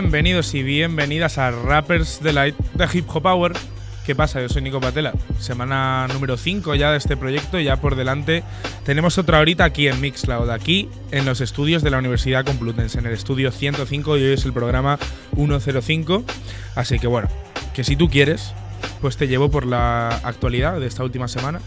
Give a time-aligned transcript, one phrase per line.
[0.00, 3.52] Bienvenidos y bienvenidas a Rappers Delight de Hip Hop Power.
[4.06, 4.40] ¿Qué pasa?
[4.40, 5.12] Yo soy Nico Patela.
[5.40, 8.44] Semana número 5 ya de este proyecto, ya por delante.
[8.84, 13.06] Tenemos otra horita aquí en Mixcloud, aquí en los estudios de la Universidad Complutense, en
[13.06, 15.00] el estudio 105 y hoy es el programa
[15.34, 16.22] 105.
[16.76, 17.26] Así que bueno,
[17.74, 18.54] que si tú quieres,
[19.00, 21.60] pues te llevo por la actualidad de esta última semana,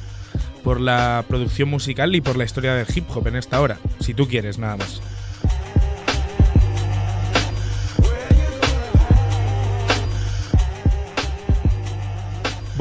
[0.63, 4.13] por la producción musical y por la historia del hip hop en esta hora, si
[4.13, 5.02] tú quieres, nada más.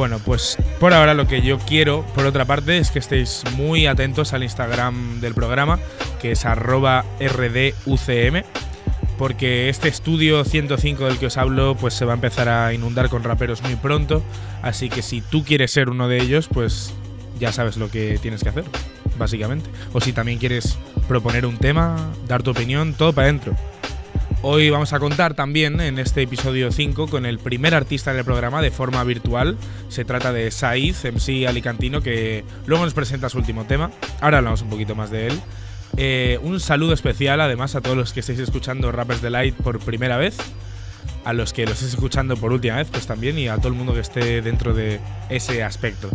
[0.00, 3.86] Bueno, pues por ahora lo que yo quiero, por otra parte, es que estéis muy
[3.86, 5.78] atentos al Instagram del programa,
[6.22, 8.42] que es arroba rducm,
[9.18, 13.10] porque este estudio 105 del que os hablo, pues se va a empezar a inundar
[13.10, 14.22] con raperos muy pronto,
[14.62, 16.94] así que si tú quieres ser uno de ellos, pues
[17.38, 18.64] ya sabes lo que tienes que hacer,
[19.18, 19.68] básicamente.
[19.92, 20.78] O si también quieres
[21.08, 23.54] proponer un tema, dar tu opinión, todo para adentro.
[24.42, 28.62] Hoy vamos a contar también en este episodio 5 con el primer artista del programa
[28.62, 29.58] de forma virtual.
[29.90, 33.90] Se trata de Saiz, MC alicantino, que luego nos presenta su último tema.
[34.22, 35.40] Ahora hablamos un poquito más de él.
[35.98, 40.16] Eh, un saludo especial además a todos los que estáis escuchando Rappers Delight por primera
[40.16, 40.38] vez.
[41.26, 43.74] A los que lo estéis escuchando por última vez, pues también, y a todo el
[43.74, 46.08] mundo que esté dentro de ese aspecto.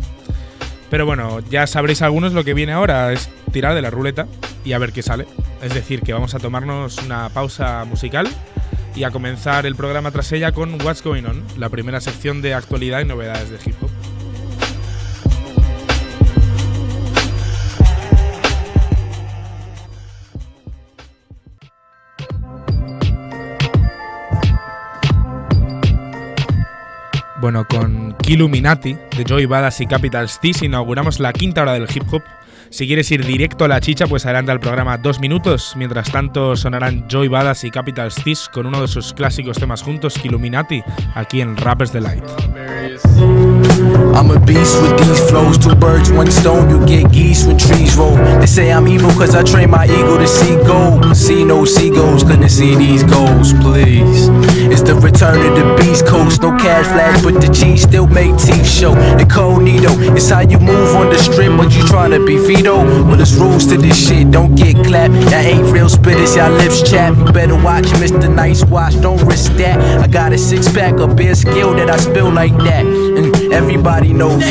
[0.89, 4.27] Pero bueno, ya sabréis algunos lo que viene ahora es tirar de la ruleta
[4.63, 5.25] y a ver qué sale.
[5.61, 8.27] Es decir, que vamos a tomarnos una pausa musical
[8.95, 12.53] y a comenzar el programa tras ella con What's Going On, la primera sección de
[12.53, 13.94] actualidad y novedades de hip hop.
[27.45, 32.01] Bueno, con Killuminati de Joy Badass y Capital Steez inauguramos la quinta hora del hip
[32.11, 32.23] hop.
[32.71, 35.73] Si quieres ir directo a la chicha, pues adelanta el programa dos minutos.
[35.77, 40.17] Mientras tanto, sonarán Joy Badass y Capital Steez con uno de sus clásicos temas juntos,
[40.17, 40.81] Killuminati,
[41.13, 42.23] aquí en Rappers Delight.
[44.15, 45.59] I'm a beast with these flows.
[45.59, 46.69] Two birds, one stone.
[46.69, 48.15] You get geese when trees roll.
[48.39, 51.15] They say I'm evil cause I train my ego to see gold.
[51.15, 54.29] See no seagulls, couldn't see these goals, please.
[54.71, 56.41] It's the return of the beast coast.
[56.41, 58.93] No cash flash, but the cheese still make teeth show.
[59.19, 62.77] Incognito, it's how you move on the strip, but you trying to be veto.
[63.05, 64.31] Well, there's rules to this shit.
[64.31, 65.13] Don't get clapped.
[65.13, 67.17] Y'all ain't real spitters, y'all lips chap.
[67.17, 68.33] You better watch Mr.
[68.33, 68.99] Nice Watch.
[69.01, 69.77] Don't risk that.
[70.01, 72.85] I got a six pack of beer skill that I spill like that.
[72.85, 74.43] And everybody knows.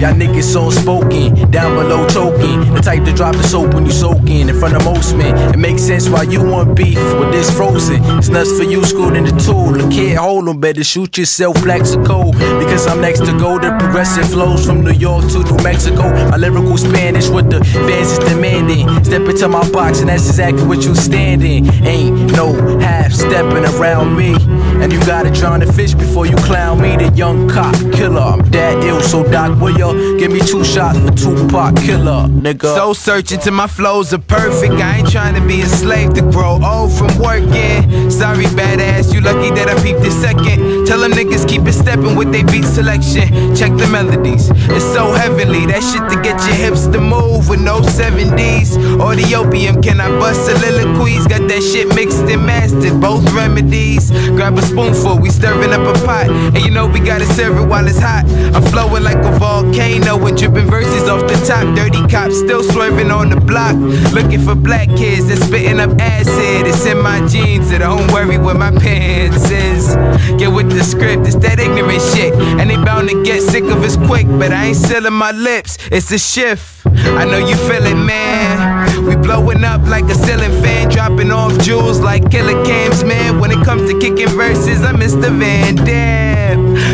[0.00, 2.74] Y'all niggas so spoken, down below choking.
[2.74, 5.34] The type to drop the soap when you soaking in in front of most men.
[5.54, 8.02] It makes sense why you want beef with this frozen.
[8.18, 9.72] It's nuts for you, schooled in the tool.
[9.72, 12.32] The kid on better shoot yourself, Plaxico.
[12.32, 13.58] Because I'm next to go.
[13.58, 16.04] The progressive flows from New York to New Mexico.
[16.30, 18.86] My lyrical Spanish, what the fans is demanding.
[19.04, 21.66] Step into my box, and that's exactly what you standing.
[21.86, 24.34] Ain't no half stepping around me.
[24.82, 28.15] And you gotta drown the fish before you clown me, the young cop killer.
[28.18, 32.74] I'm that ill, so Doc, will ya give me two shots for Tupac killer, nigga?
[32.74, 34.74] So searching till my flows are perfect.
[34.74, 38.10] I ain't trying to be a slave to grow old from working.
[38.10, 40.86] Sorry, badass, you lucky that I peeped this second.
[40.86, 43.54] Tell them niggas keep it stepping with they beat selection.
[43.54, 45.66] Check the melodies, it's so heavenly.
[45.66, 48.76] That shit to get your hips to move with no 70s.
[49.00, 51.26] Or the opium, can I bust soliloquies?
[51.26, 54.10] Got that shit mixed and mastered, both remedies.
[54.36, 56.28] Grab a spoonful, we stirring up a pot.
[56.28, 58.05] And you know we gotta serve it while it's hot.
[58.06, 61.74] I'm flowing like a volcano with dripping verses off the top.
[61.74, 63.74] Dirty cops still swerving on the block.
[64.12, 66.66] Looking for black kids that's spitting up acid.
[66.66, 69.96] It's in my jeans, so don't worry where my pants is.
[70.38, 72.32] Get with the script, it's that ignorant shit.
[72.34, 75.78] And they bound to get sick of us quick, but I ain't sealing my lips.
[75.90, 76.86] It's a shift.
[76.86, 79.04] I know you feel it, man.
[79.04, 83.40] We blowing up like a ceiling fan, dropping off jewels like killer cams, man.
[83.40, 85.36] When it comes to kicking verses, I'm Mr.
[85.36, 86.45] Van Dam.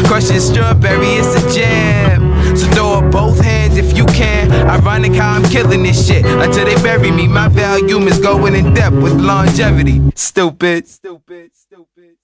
[0.06, 2.56] Crushing strawberry, it's a jam.
[2.56, 4.52] So throw up both hands if you can.
[4.52, 7.26] Ironic how I'm killing this shit until they bury me.
[7.26, 10.00] My volume is going in depth with longevity.
[10.14, 10.88] Stupid.
[10.88, 11.50] Stupid.
[11.54, 12.16] Stupid.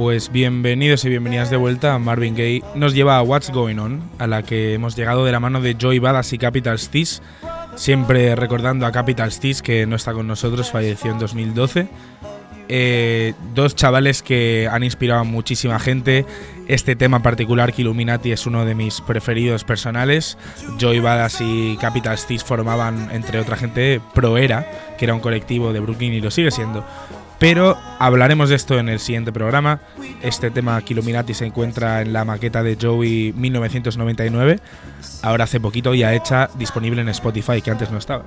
[0.00, 2.62] Pues bienvenidos y bienvenidas de vuelta a Marvin Gaye.
[2.74, 5.76] Nos lleva a What's Going On, a la que hemos llegado de la mano de
[5.78, 7.20] Joy Badass y Capital Steez.
[7.74, 11.88] Siempre recordando a Capital Steez, que no está con nosotros, falleció en 2012.
[12.70, 16.24] eh, dos chavales que han inspirado a muchísima gente.
[16.66, 20.38] Este tema particular, que Illuminati, es uno de mis preferidos personales.
[20.80, 25.80] Joey Badass y Capital Steez formaban, entre otra gente, Proera, que era un colectivo de
[25.80, 26.86] Brooklyn y lo sigue siendo.
[27.40, 29.80] Pero hablaremos de esto en el siguiente programa.
[30.20, 34.60] Este tema Illuminati se encuentra en la maqueta de Joey 1999,
[35.22, 38.24] ahora hace poquito ya hecha, disponible en Spotify, que antes no estaba.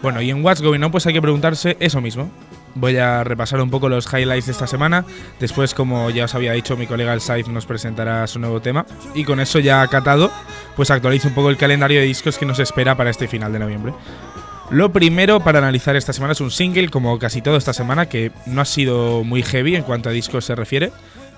[0.00, 2.30] Bueno, y en What's Going On pues hay que preguntarse eso mismo.
[2.74, 5.04] Voy a repasar un poco los highlights de esta semana.
[5.38, 8.86] Después, como ya os había dicho, mi colega el Saif nos presentará su nuevo tema.
[9.14, 10.30] Y con eso ya acatado,
[10.74, 13.58] pues actualizo un poco el calendario de discos que nos espera para este final de
[13.58, 13.92] noviembre.
[14.70, 18.32] Lo primero para analizar esta semana es un single, como casi todo esta semana, que
[18.46, 20.90] no ha sido muy heavy en cuanto a discos se refiere,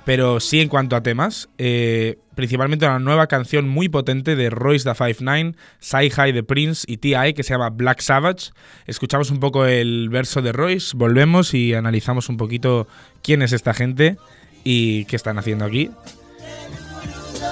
[0.07, 1.51] pero sí en cuanto a temas.
[1.59, 6.85] Eh, principalmente una nueva canción muy potente de Royce da 59, Sci High The Prince
[6.87, 7.35] y T.I.
[7.35, 8.53] que se llama Black Savage.
[8.87, 12.89] Escuchamos un poco el verso de Royce, volvemos y analizamos un poquito
[13.23, 14.17] quién es esta gente
[14.65, 15.91] y qué están haciendo aquí.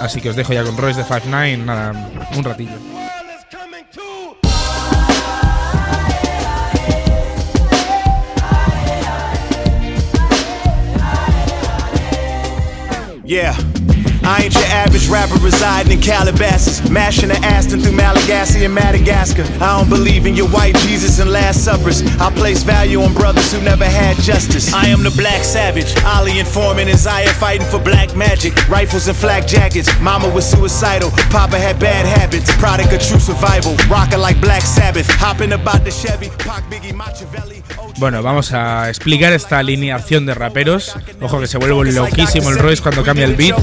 [0.00, 2.78] Así que os dejo ya con Royce da 59, nada, un ratillo.
[13.26, 13.56] Yeah.
[14.22, 19.42] I ain't your average rapper residing in Calabasas, mashing the Aston through Malagasy and Madagascar.
[19.62, 22.02] I don't believe in your white Jesus and Last Suppers.
[22.20, 24.72] I place value on brothers who never had justice.
[24.72, 28.68] I am the black savage, Ali and Foreman and Zaya fighting for black magic.
[28.68, 32.50] Rifles and flak jackets, mama was suicidal, papa had bad habits.
[32.56, 35.06] Product of true survival, rocking like Black Sabbath.
[35.08, 37.55] Hopping about the Chevy, Pac Biggie Machiavelli.
[37.98, 40.94] Bueno, vamos a explicar esta alineación de raperos.
[41.20, 43.56] Ojo que se vuelve loquísimo el Royce cuando cambia el beat.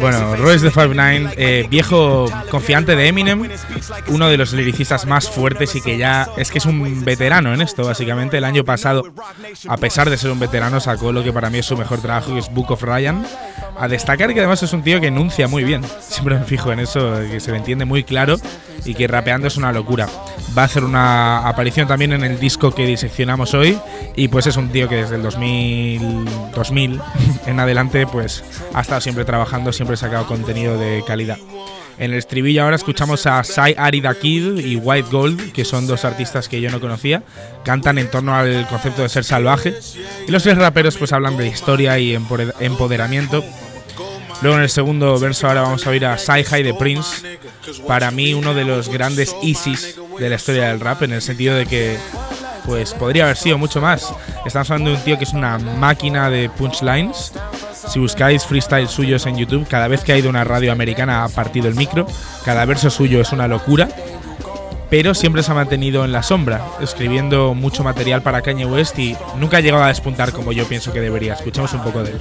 [0.00, 3.48] Bueno, Royce the 59, eh, viejo confiante de Eminem,
[4.08, 7.62] uno de los lyricistas más fuertes y que ya es que es un veterano en
[7.62, 8.38] esto, básicamente.
[8.38, 9.04] El año pasado,
[9.68, 12.32] a pesar de ser un veterano, sacó lo que para mí es su mejor trabajo,
[12.34, 13.26] que es Book of Ryan.
[13.78, 15.82] A destacar que además es un tío que enuncia muy bien.
[16.00, 18.36] Siempre me fijo en eso, que se le entiende muy claro
[18.84, 20.08] y que rapeando es una locura.
[20.56, 23.78] Va a hacer una aparición también en el disco que diseccionamos hoy
[24.14, 26.24] y pues es un tío que desde el 2000,
[26.54, 27.00] 2000
[27.46, 28.42] en adelante pues
[28.72, 31.36] ha estado siempre trabajando, siempre ha sacado contenido de calidad.
[31.98, 36.04] En el estribillo ahora escuchamos a Sai Arida Kid y White Gold, que son dos
[36.04, 37.22] artistas que yo no conocía.
[37.64, 39.74] Cantan en torno al concepto de ser salvaje.
[40.28, 43.42] Y los tres raperos pues hablan de historia y empoderamiento.
[44.42, 47.38] Luego en el segundo verso ahora vamos a oír a Sai High de Prince.
[47.86, 51.54] Para mí uno de los grandes easies de la historia del rap, en el sentido
[51.54, 51.98] de que
[52.64, 54.12] pues podría haber sido mucho más.
[54.44, 57.32] Estamos hablando de un tío que es una máquina de punchlines
[57.88, 61.28] si buscáis freestyle suyos en YouTube, cada vez que ha ido una radio americana ha
[61.28, 62.06] partido el micro,
[62.44, 63.88] cada verso suyo es una locura,
[64.90, 69.16] pero siempre se ha mantenido en la sombra, escribiendo mucho material para Kanye West y
[69.36, 71.34] nunca ha llegado a despuntar como yo pienso que debería.
[71.34, 72.18] Escuchamos un poco de él.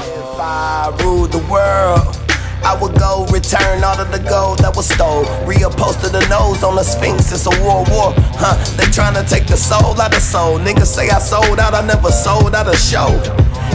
[2.65, 5.23] I would go return all of the gold that was stole.
[5.45, 8.11] Reupholster the nose on the Sphinx, it's a world war.
[8.41, 8.57] Huh?
[8.75, 10.57] They trying to take the soul out of soul.
[10.57, 13.13] Niggas say I sold out, I never sold out a show.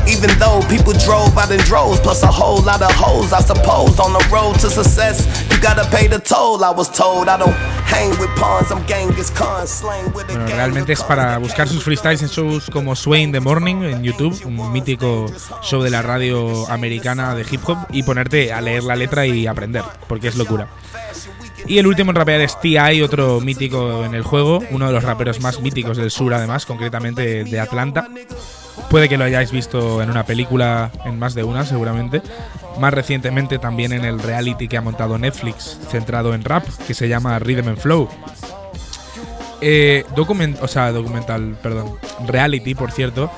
[0.06, 3.98] Even though people drove out in droves, plus a whole lot of hoes, I suppose.
[4.00, 6.62] On the road to success, you gotta pay the toll.
[6.64, 7.54] I was told I don't
[7.84, 11.82] hang with pawns, I'm Genghis Khan, slang with a bueno, realmente es para buscar sus
[11.82, 15.26] freestyles en shows como Sway in the Morning en YouTube, un mítico
[15.62, 19.46] show de la radio americana de hip hop, y ponerte a leer la letra y
[19.46, 20.68] aprender, porque es locura.
[21.66, 25.04] Y el último en rapear es T.I., otro mítico en el juego, uno de los
[25.04, 28.08] raperos más míticos del sur, además, concretamente de Atlanta.
[28.88, 32.22] Puede que lo hayáis visto en una película, en más de una seguramente.
[32.78, 37.08] Más recientemente también en el reality que ha montado Netflix, centrado en rap, que se
[37.08, 38.08] llama Rhythm and Flow.
[39.60, 40.04] Eh,
[40.60, 41.96] o sea, documental, perdón.
[42.26, 43.30] Reality, por cierto,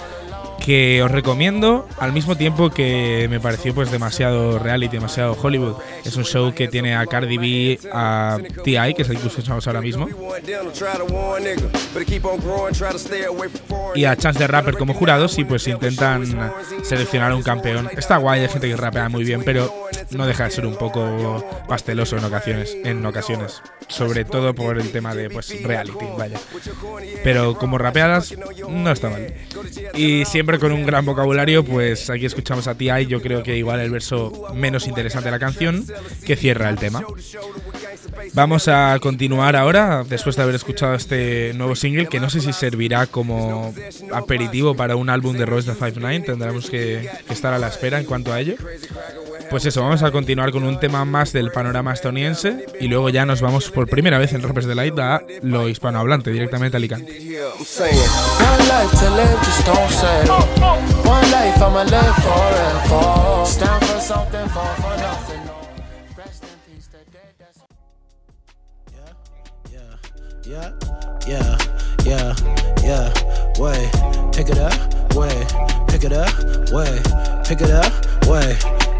[0.64, 5.76] que os recomiendo al mismo tiempo que me pareció pues demasiado reality, demasiado Hollywood.
[6.04, 9.66] Es un show que tiene a Cardi B, a T.I., que es el que escuchamos
[9.66, 10.08] ahora mismo,
[13.94, 16.52] y a Chance the Rapper como jurados y pues intentan
[16.82, 17.90] seleccionar un campeón.
[17.96, 19.72] Está guay, hay gente que rapea muy bien, pero
[20.10, 24.92] no deja de ser un poco pasteloso en ocasiones, en ocasiones, sobre todo por el
[24.92, 26.38] tema de pues reality, vaya.
[27.24, 28.34] Pero como rapeadas
[28.68, 29.32] no está mal.
[29.94, 33.80] Y siempre con un gran vocabulario, pues aquí escuchamos a T.I., yo creo que igual
[33.80, 35.84] el verso menos interesante de la canción
[36.24, 37.04] que cierra el tema.
[38.34, 42.52] Vamos a continuar ahora, después de haber escuchado este nuevo single, que no sé si
[42.52, 43.74] servirá como
[44.12, 46.20] aperitivo para un álbum de Rose de Five Nine.
[46.20, 48.54] Tendremos que, estar a la espera en cuanto a ello.
[49.52, 53.26] Pues eso, vamos a continuar con un tema más del panorama estoniense y luego ya
[53.26, 57.20] nos vamos por primera vez en Rappers Light a lo hispanohablante, directamente a Alicante.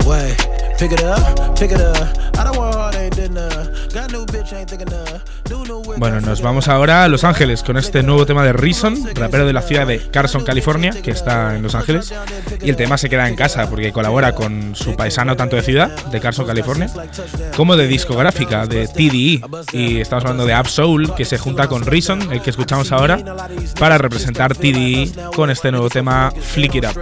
[0.04, 0.37] Way,
[0.78, 1.96] pick it up, pick it up.
[2.38, 2.82] I don't want.
[3.92, 4.88] Got new bitch, ain't thinking.
[5.98, 9.52] Bueno, nos vamos ahora a Los Ángeles con este nuevo tema de Reason, rapero de
[9.52, 12.12] la ciudad de Carson, California, que está en Los Ángeles.
[12.62, 15.90] Y el tema se queda en casa porque colabora con su paisano tanto de ciudad,
[16.06, 16.90] de Carson, California,
[17.56, 19.42] como de discográfica, de TDE.
[19.72, 23.18] Y estamos hablando de Ab Soul, que se junta con Reason, el que escuchamos ahora,
[23.78, 26.98] para representar TDE con este nuevo tema Flick It Up.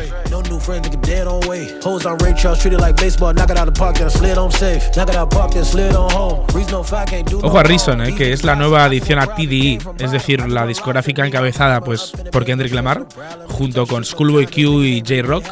[7.42, 11.26] Ojo a Reason, eh, que es la nueva adición a TDE, es decir, la discográfica
[11.26, 13.06] encabezada pues, por Kendrick Lamar,
[13.48, 15.44] junto con Schoolboy Q y J-Rock,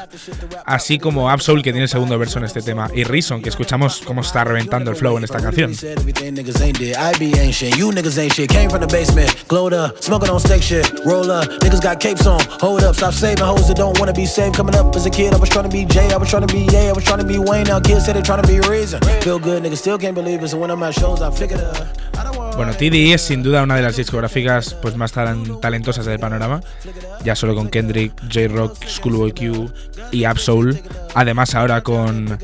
[0.64, 4.02] así como Absol, que tiene el segundo verso en este tema, y Reason, que escuchamos
[4.04, 5.72] cómo está reventando el flow en esta canción.
[22.56, 26.60] Bueno, TDE es sin duda una de las discográficas pues, más talentosas del panorama,
[27.24, 29.70] ya solo con Kendrick, J-Rock, Schoolboy Q
[30.12, 30.80] y Absol.
[31.14, 32.38] Además, ahora con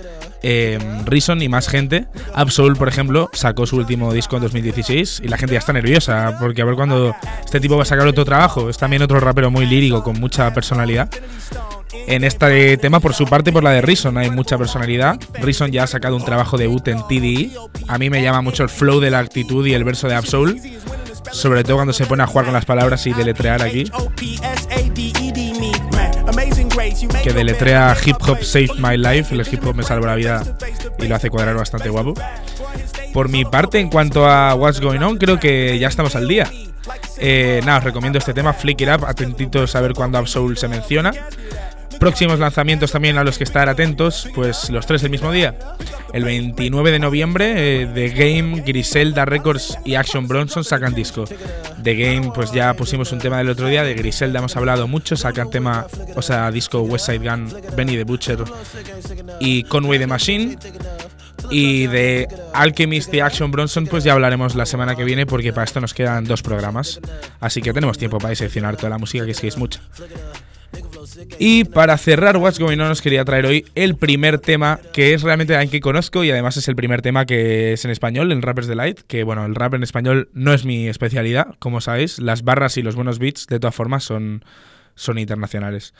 [0.47, 2.05] eh, Reason y más gente.
[2.35, 6.37] Absol, por ejemplo, sacó su último disco en 2016 y la gente ya está nerviosa
[6.39, 8.69] porque a ver cuándo este tipo va a sacar otro trabajo.
[8.69, 11.09] Es también otro rapero muy lírico con mucha personalidad.
[12.07, 15.19] En este tema, por su parte, por la de Reason, hay mucha personalidad.
[15.41, 17.53] Reason ya ha sacado un trabajo debut en TDE.
[17.89, 20.57] A mí me llama mucho el flow de la actitud y el verso de Absol.
[21.33, 23.91] Sobre todo cuando se pone a jugar con las palabras y deletrear aquí.
[27.23, 29.35] Que deletrea hip hop save my life.
[29.35, 30.43] El hip hop me salva la vida
[30.99, 32.15] y lo hace cuadrar bastante guapo.
[33.13, 36.51] Por mi parte, en cuanto a What's Going On, creo que ya estamos al día.
[37.19, 40.69] Eh, nada, os recomiendo este tema, Flick It Up, atentitos a ver cuando Absol se
[40.69, 41.13] menciona.
[41.99, 45.55] Próximos lanzamientos también a los que estar atentos, pues los tres el mismo día.
[46.13, 51.25] El 29 de noviembre, eh, The Game, Griselda Records y Action Bronson sacan disco.
[51.83, 55.17] The Game, pues ya pusimos un tema del otro día, de Griselda hemos hablado mucho,
[55.17, 58.39] sacan tema, o sea, disco West Side Gun, Benny the Butcher
[59.41, 60.59] y Conway the Machine.
[61.51, 65.65] Y de Alchemist y Action Bronson, pues ya hablaremos la semana que viene, porque para
[65.65, 67.01] esto nos quedan dos programas.
[67.41, 69.81] Así que tenemos tiempo para diseccionar toda la música, que es que es mucha.
[71.39, 75.23] Y para cerrar What's Going On os quería traer hoy el primer tema que es
[75.23, 78.43] realmente alguien que conozco y además es el primer tema que es en español, en
[78.43, 82.43] Rappers Delight, que bueno, el rap en español no es mi especialidad, como sabéis, las
[82.43, 84.45] barras y los buenos beats de todas formas son,
[84.95, 85.95] son internacionales.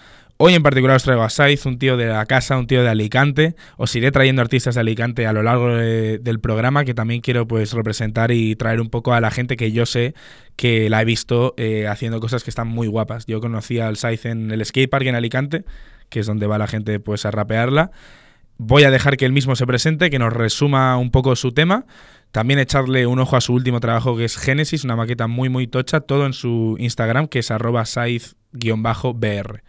[0.47, 2.91] Hoy en particular os traigo a Saiz, un tío de la casa, un tío de
[2.91, 3.57] Alicante.
[3.79, 7.73] Os iré trayendo artistas de Alicante a lo largo del programa que también quiero pues
[7.73, 10.13] representar y traer un poco a la gente que yo sé
[10.55, 13.25] que la he visto eh, haciendo cosas que están muy guapas.
[13.25, 15.65] Yo conocí al Saiz en el skatepark en Alicante,
[16.11, 17.91] que es donde va la gente pues a rapearla.
[18.59, 21.87] Voy a dejar que él mismo se presente, que nos resuma un poco su tema.
[22.33, 25.69] También echarle un ojo a su último trabajo que es Genesis, una maqueta muy muy
[25.69, 29.63] tocha, todo en su Instagram que es arroba saiz-br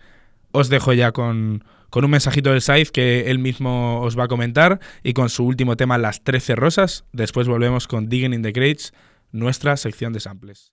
[0.55, 4.79] os dejo ya con, un mensajito del Saiz que él mismo os va a comentar
[5.03, 7.05] y con su último tema, Las 13 Rosas.
[7.11, 8.93] Después volvemos con Digging in the Crates,
[9.31, 10.71] nuestra sección de samples.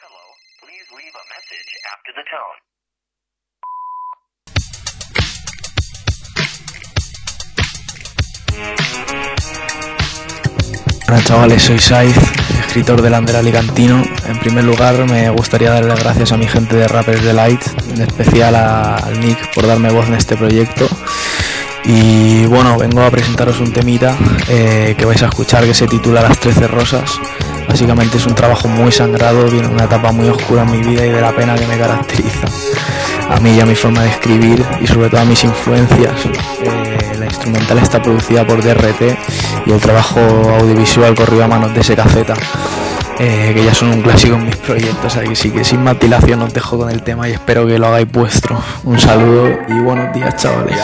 [11.09, 12.17] Hola chavales, soy Saiz,
[12.63, 14.03] escritor del Ander Alicantino.
[14.27, 17.61] En primer lugar me gustaría darle las gracias a mi gente de Rappers Delight,
[17.93, 20.89] en especial al Nick por darme voz en este proyecto.
[21.85, 24.17] Y bueno, vengo a presentaros un temita
[24.49, 27.19] eh, que vais a escuchar que se titula Las 13 Rosas.
[27.69, 31.11] Básicamente es un trabajo muy sangrado, viene una etapa muy oscura en mi vida y
[31.11, 32.47] de la pena que me caracteriza.
[33.35, 36.13] A mí y a mi forma de escribir y sobre todo a mis influencias.
[36.63, 39.17] Eh, la instrumental está producida por DRT
[39.67, 42.17] y el trabajo audiovisual corrido a manos de SKZ,
[43.19, 46.53] eh, que ya son un clásico en mis proyectos, así que sin más dilación os
[46.53, 48.61] dejo con el tema y espero que lo hagáis vuestro.
[48.85, 50.77] Un saludo y buenos días chavales.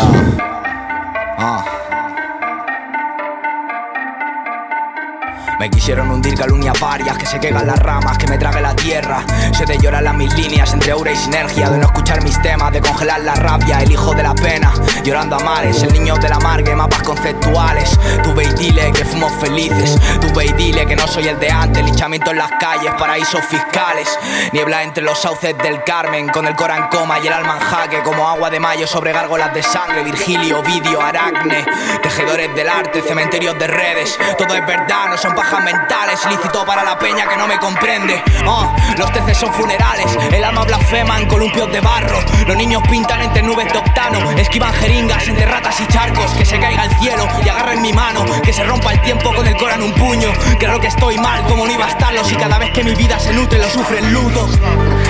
[5.58, 9.24] Me quisieron hundir calumnias varias, que se quegan las ramas, que me trague la tierra.
[9.52, 12.72] Se de llorar las mis líneas entre aura y sinergia, de no escuchar mis temas,
[12.72, 14.72] de congelar la rabia, el hijo de la pena,
[15.02, 17.98] llorando a mares, el niño de la margue, mapas conceptuales.
[18.22, 21.84] Tuve y dile que fuimos felices, tuve y dile que no soy el de antes,
[21.84, 24.16] linchamiento en las calles, paraísos fiscales.
[24.52, 28.00] Niebla entre los sauces del Carmen, con el cora en coma y el alma jaque,
[28.04, 31.64] como agua de mayo sobre gárgolas de sangre, Virgilio, Vidio, Aracne,
[32.00, 34.16] tejedores del arte, cementerios de redes.
[34.38, 38.22] Todo es verdad, no son mentales, ilícito para la peña que no me comprende.
[38.46, 42.18] Oh, los teces son funerales, el alma blasfema en columpios de barro.
[42.46, 46.30] Los niños pintan entre nubes de octano, esquivan jeringas entre ratas y charcos.
[46.32, 49.46] Que se caiga el cielo y agarren mi mano, que se rompa el tiempo con
[49.46, 50.30] el cora en un puño.
[50.58, 53.18] Creo que estoy mal, como no iba a estarlo si cada vez que mi vida
[53.18, 54.48] se nutre lo sufre el luto.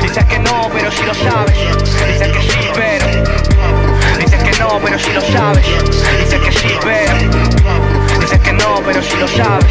[0.02, 1.59] Dices que no, pero si lo sabes.
[2.07, 3.07] Dices que sí, pero.
[4.18, 5.66] Dices que no, pero si lo sabes.
[6.18, 7.88] Dices que sí, pero.
[8.59, 9.67] No, pero si lo sabes.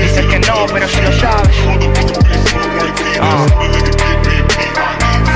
[0.00, 1.56] Dices que no, pero si lo sabes.
[3.20, 3.46] Ah.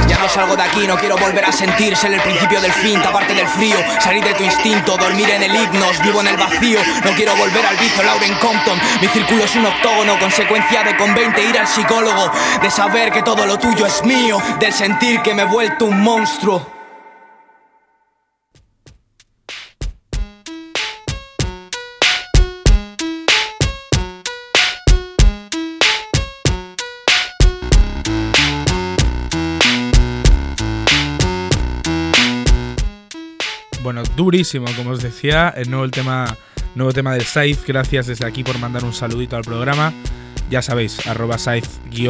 [0.09, 1.97] Ya no salgo de aquí, no quiero volver a sentir.
[1.97, 3.76] Ser el principio del fin, taparte del frío.
[4.00, 6.02] Salir de tu instinto, dormir en el hipnos.
[6.02, 8.02] Vivo en el vacío, no quiero volver al vicio.
[8.02, 10.18] Lauren Compton, mi círculo es un octógono.
[10.18, 12.30] Consecuencia de con 20 ir al psicólogo.
[12.61, 14.38] De saber que todo lo tuyo es mío.
[14.59, 16.81] Del sentir que me he vuelto un monstruo
[33.92, 36.34] Bueno, durísimo, como os decía, el nuevo tema,
[36.75, 37.61] nuevo tema del Scythe.
[37.66, 39.92] Gracias desde aquí por mandar un saludito al programa.
[40.49, 42.00] Ya sabéis, arroba Scythe-BR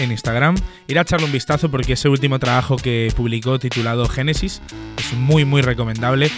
[0.00, 0.54] en Instagram.
[0.88, 4.62] Ir a echarle un vistazo porque ese último trabajo que publicó titulado Génesis
[4.96, 6.30] es muy, muy recomendable.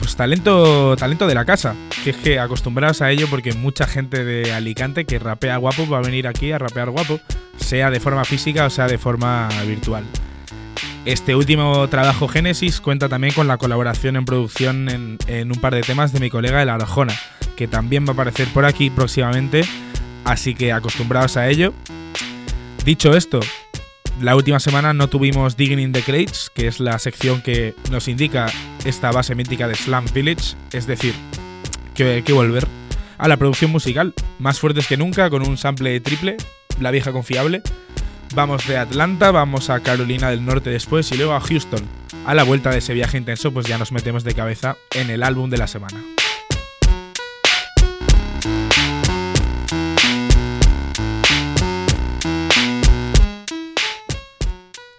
[0.00, 4.24] Pues talento, talento de la casa, que es que acostumbrados a ello porque mucha gente
[4.24, 7.20] de Alicante que rapea guapo va a venir aquí a rapear guapo,
[7.58, 10.02] sea de forma física o sea de forma virtual.
[11.06, 14.88] Este último trabajo Génesis cuenta también con la colaboración en producción
[15.28, 17.14] en, un par de temas de mi colega El Arjona,
[17.54, 19.62] que también va a aparecer por aquí próximamente,
[20.24, 21.72] así que acostumbrados a ello.
[22.84, 23.38] Dicho esto,
[24.20, 28.08] la última semana no tuvimos Digging in the Crates, que es la sección que nos
[28.08, 28.46] indica
[28.84, 31.14] esta base mítica de Slam Village, es decir,
[31.94, 32.66] que hay que volver
[33.16, 36.36] a la producción musical, más fuertes que nunca, con un sample triple,
[36.80, 37.62] la vieja confiable,
[38.34, 41.82] Vamos de Atlanta, vamos a Carolina del Norte después y luego a Houston.
[42.26, 45.22] A la vuelta de ese viaje intenso, pues ya nos metemos de cabeza en el
[45.22, 46.02] álbum de la semana.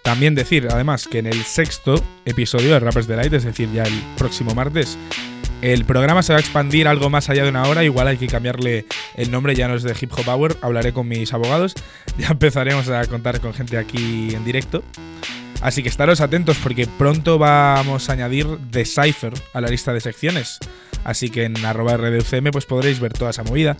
[0.02, 4.02] También decir, además, que en el sexto episodio de Rappers Delight, es decir, ya el
[4.16, 4.96] próximo martes,
[5.62, 8.28] el programa se va a expandir algo más allá de una hora, igual hay que
[8.28, 11.74] cambiarle el nombre, ya no es de Hip Hop Hour, hablaré con mis abogados,
[12.18, 14.82] ya empezaremos a contar con gente aquí en directo.
[15.60, 20.00] Así que estaros atentos porque pronto vamos a añadir The Cypher a la lista de
[20.00, 20.60] secciones.
[21.04, 23.76] Así que en arroba RDUCM pues podréis ver toda esa movida.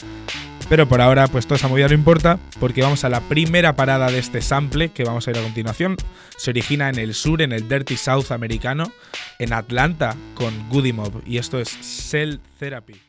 [0.68, 4.10] Pero por ahora, pues toda esa movida no importa, porque vamos a la primera parada
[4.10, 5.96] de este sample que vamos a ir a continuación.
[6.36, 8.92] Se origina en el sur, en el Dirty South americano,
[9.38, 13.00] en Atlanta, con Goody Mob, y esto es Cell Therapy.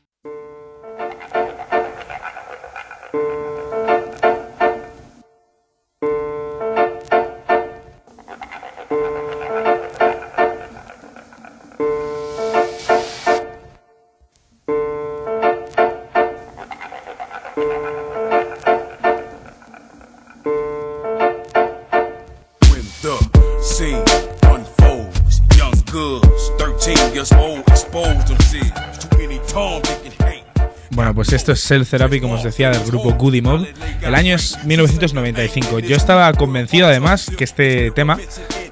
[31.40, 33.66] Esto es Cell Therapy, como os decía, del grupo Goody Mob.
[34.02, 35.80] El año es 1995.
[35.80, 38.20] Yo estaba convencido, además, que este tema,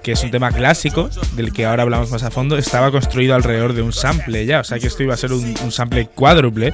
[0.04, 3.72] que es un tema clásico, del que ahora hablamos más a fondo, estaba construido alrededor
[3.72, 4.60] de un sample ya.
[4.60, 6.74] O sea que esto iba a ser un, sample cuádruple.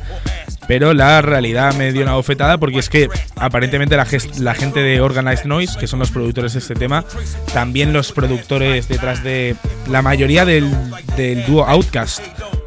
[0.68, 5.46] Pero la realidad me dio una bofetada porque es que aparentemente la, gente de Organized
[5.46, 7.06] Noise, que son los productores de este tema,
[7.54, 9.56] también los productores detrás de
[9.92, 10.72] la mayoría del,
[11.18, 12.24] del dúo Outcast,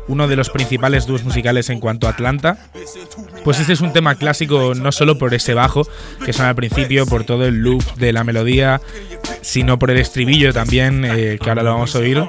[0.09, 2.59] uno de los principales dúos musicales en cuanto a Atlanta.
[3.45, 5.87] Pues este es un tema clásico no solo por ese bajo
[6.25, 8.81] que suena al principio, por todo el loop de la melodía,
[9.43, 12.23] sino por el estribillo también, eh, que ahora lo vamos a oír.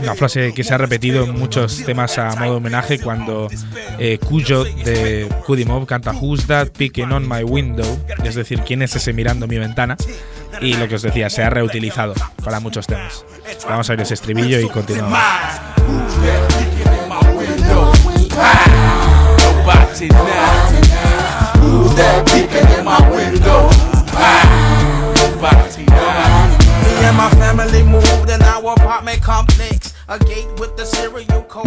[0.00, 3.48] Una frase que se ha repetido en muchos temas a modo homenaje cuando
[3.98, 5.28] eh, Cuyo de
[5.66, 7.86] Mob canta Who's that picking on my window?
[8.24, 9.96] Es decir, ¿quién es ese mirando mi ventana?
[10.60, 13.24] Y lo que os decía, se ha reutilizado para muchos temas.
[13.68, 15.18] Vamos a oír ese estribillo y continuamos.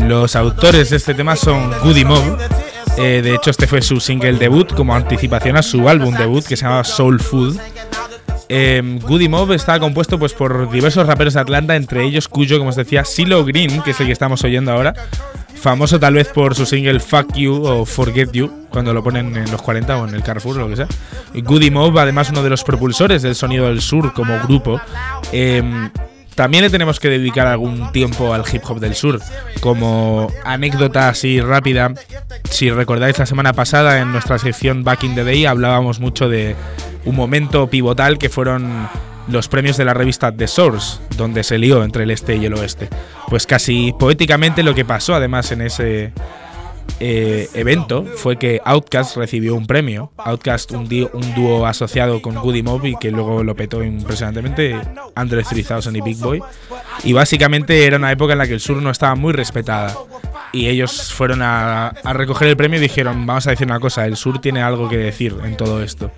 [0.08, 2.40] Los autores de este tema son Goody Mob.
[2.98, 6.58] Eh, de hecho, este fue su single debut como anticipación a su álbum debut que
[6.58, 7.60] se llama Soul Food.
[8.50, 12.72] Eh, Goody Mob está compuesto pues, por diversos raperos de Atlanta, entre ellos cuyo, como
[12.72, 14.94] os decía, Silo Green, que es el que estamos oyendo ahora,
[15.64, 19.50] famoso tal vez por su single Fuck You o Forget You, cuando lo ponen en
[19.50, 20.88] los 40 o en el Carrefour o lo que sea.
[21.34, 24.82] Goody Mob, además, uno de los propulsores del sonido del sur como grupo.
[25.32, 25.64] Eh,
[26.36, 29.22] también le tenemos que dedicar algún tiempo al hip hop del sur.
[29.62, 31.94] Como anécdota así rápida,
[32.50, 36.58] si recordáis la semana pasada en nuestra sección Back in the Day hablábamos mucho de
[37.06, 38.90] un momento pivotal que fueron
[39.28, 42.54] los premios de la revista The Source, donde se lió entre el este y el
[42.54, 42.90] oeste.
[43.28, 46.14] Pues casi poéticamente lo que pasó además en ese
[47.00, 50.12] eh, evento fue que Outkast recibió un premio.
[50.18, 50.88] Outkast, un,
[51.36, 54.80] dúo asociado con Goody Mob y que luego lo petó impresionantemente,
[55.16, 56.42] Andre 3000 y Big Boy.
[57.04, 59.96] Y básicamente era una época en la que el sur no estaba muy respetada.
[60.52, 64.06] Y ellos fueron a, a recoger el premio y dijeron, vamos a decir una cosa,
[64.06, 66.12] el sur tiene algo que decir en todo esto.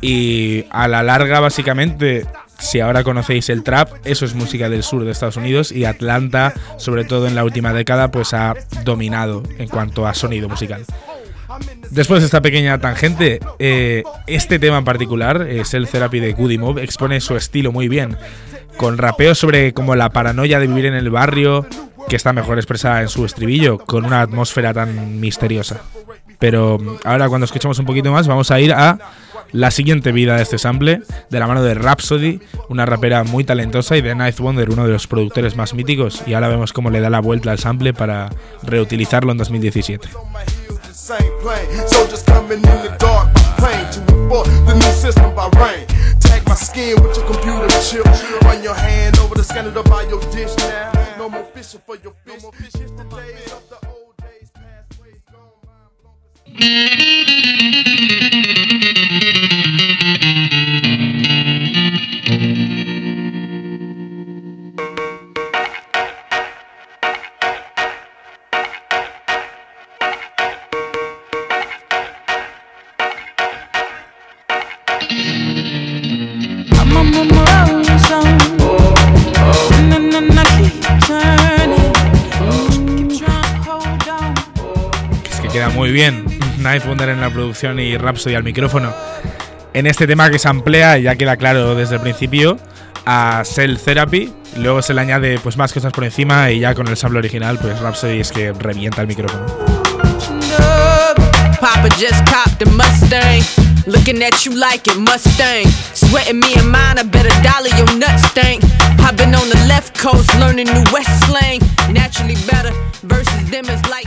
[0.00, 2.26] Y a la larga, básicamente,
[2.58, 6.54] si ahora conocéis el trap, eso es música del sur de Estados Unidos y Atlanta,
[6.76, 10.84] sobre todo en la última década, pues ha dominado en cuanto a sonido musical.
[11.90, 16.58] Después de esta pequeña tangente, eh, este tema en particular, es el Therapy de Goody
[16.58, 18.16] Mob, expone su estilo muy bien,
[18.76, 21.66] con rapeo sobre como la paranoia de vivir en el barrio,
[22.08, 25.82] que está mejor expresada en su estribillo, con una atmósfera tan misteriosa.
[26.40, 28.98] Pero ahora cuando escuchamos un poquito más vamos a ir a
[29.52, 33.96] la siguiente vida de este sample, de la mano de Rhapsody, una rapera muy talentosa,
[33.96, 37.00] y de Ninth Wonder, uno de los productores más míticos, y ahora vemos cómo le
[37.00, 38.30] da la vuelta al sample para
[38.62, 40.08] reutilizarlo en 2017.
[85.92, 88.92] Bien Night Wonder en la producción y Rhapsody al micrófono.
[89.72, 92.58] En este tema que se amplía, ya queda claro desde el principio,
[93.06, 94.32] a Cell Therapy.
[94.56, 97.58] Luego se le añade pues más cosas por encima y ya con el sample original,
[97.58, 99.46] pues Rhapsody es que revienta el micrófono.
[101.60, 103.42] Papa just copped a Mustang.
[103.86, 105.66] Looking at you like it, Mustang.
[105.94, 108.62] Sweating me and mine, I better dollar your nuts stank.
[109.00, 111.60] I've been on the left coast learning new West slang.
[111.92, 114.06] Naturally better versus them is like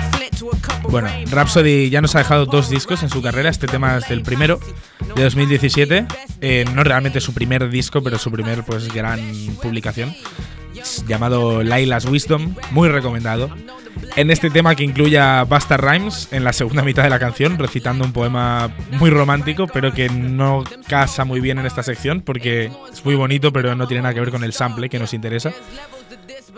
[0.90, 1.10] Bueno.
[1.32, 3.50] Rhapsody ya nos ha dejado dos discos en su carrera.
[3.50, 4.60] Este tema es del primero,
[5.16, 6.06] de 2017.
[6.42, 9.20] Eh, no realmente su primer disco, pero su primer pues gran
[9.62, 10.14] publicación.
[11.08, 13.50] Llamado Laila's Wisdom, muy recomendado.
[14.16, 17.58] En este tema que incluye a Busta Rhymes en la segunda mitad de la canción,
[17.58, 22.72] recitando un poema muy romántico, pero que no casa muy bien en esta sección porque
[22.92, 25.52] es muy bonito, pero no tiene nada que ver con el sample que nos interesa.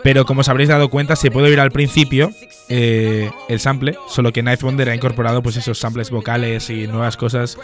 [0.02, 2.30] Pero como os habréis dado cuenta, se puede oír al principio
[2.68, 7.16] eh, el sample, solo que Night Wonder ha incorporado pues esos samples vocales y nuevas
[7.16, 7.58] cosas.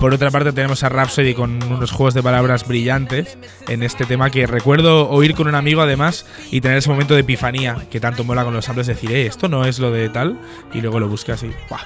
[0.00, 4.28] Por otra parte tenemos a Rhapsody con unos juegos de palabras brillantes en este tema
[4.30, 8.24] que recuerdo oír con un amigo además y tener ese momento de epifanía que tanto
[8.24, 10.38] mola con los samples, decir, eh, esto no es lo de tal,
[10.72, 11.52] y luego lo buscas y...
[11.68, 11.80] ¡buah!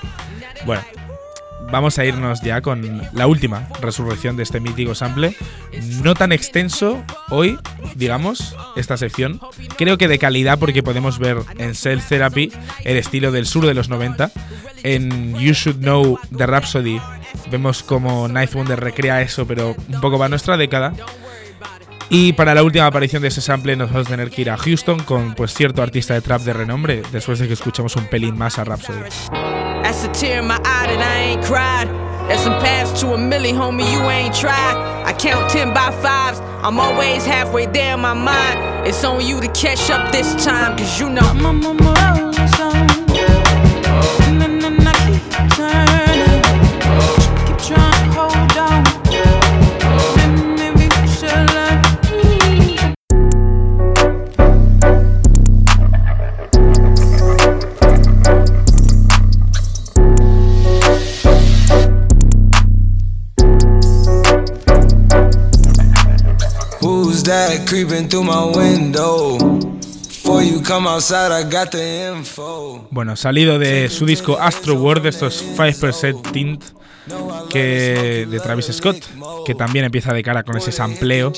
[0.65, 0.83] Bueno,
[1.71, 5.35] vamos a irnos ya con la última resurrección de este mítico sample.
[6.03, 7.59] No tan extenso hoy,
[7.95, 9.41] digamos, esta sección.
[9.77, 12.53] Creo que de calidad porque podemos ver en Cell Therapy
[12.85, 14.31] el estilo del sur de los 90.
[14.85, 17.01] En You Should Know de Rhapsody
[17.51, 20.93] vemos como Night Wonder recrea eso, pero un poco para nuestra década.
[22.11, 24.57] Y para la última aparición de ese sample nos vamos a tener que ir a
[24.57, 28.37] Houston con pues cierto artista de trap de renombre, después de que escuchemos un pelín
[28.39, 29.58] más a Rhapsody.
[29.83, 31.89] That's a tear in my eye that I ain't cried.
[32.29, 34.77] There's some paths to a milli, homie, you ain't tried.
[35.07, 38.87] I count 10 by fives, I'm always halfway there in my mind.
[38.87, 41.33] It's on you to catch up this time, cause you know
[67.29, 69.39] that creeping through my window?
[69.39, 72.87] Before you come outside, I got the info.
[72.91, 76.65] Bueno, salido de su disco Astro World, estos 5% Tint
[77.49, 78.97] que de Travis Scott,
[79.47, 81.33] que también empieza de cara con ese sampleo,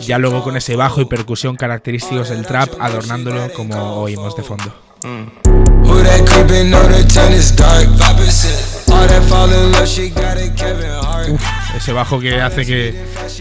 [0.00, 4.74] ya luego con ese bajo y percusión característicos del trap, adornándolo como oímos de fondo.
[5.04, 7.86] Who that creeping on the tennis dark?
[7.88, 8.90] 5%.
[8.90, 11.28] All that fall in love, she got it, Kevin Hart.
[11.28, 12.94] Uf, ese bajo que hace que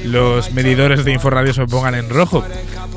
[0.05, 2.43] los medidores de Inforadio se pongan en rojo.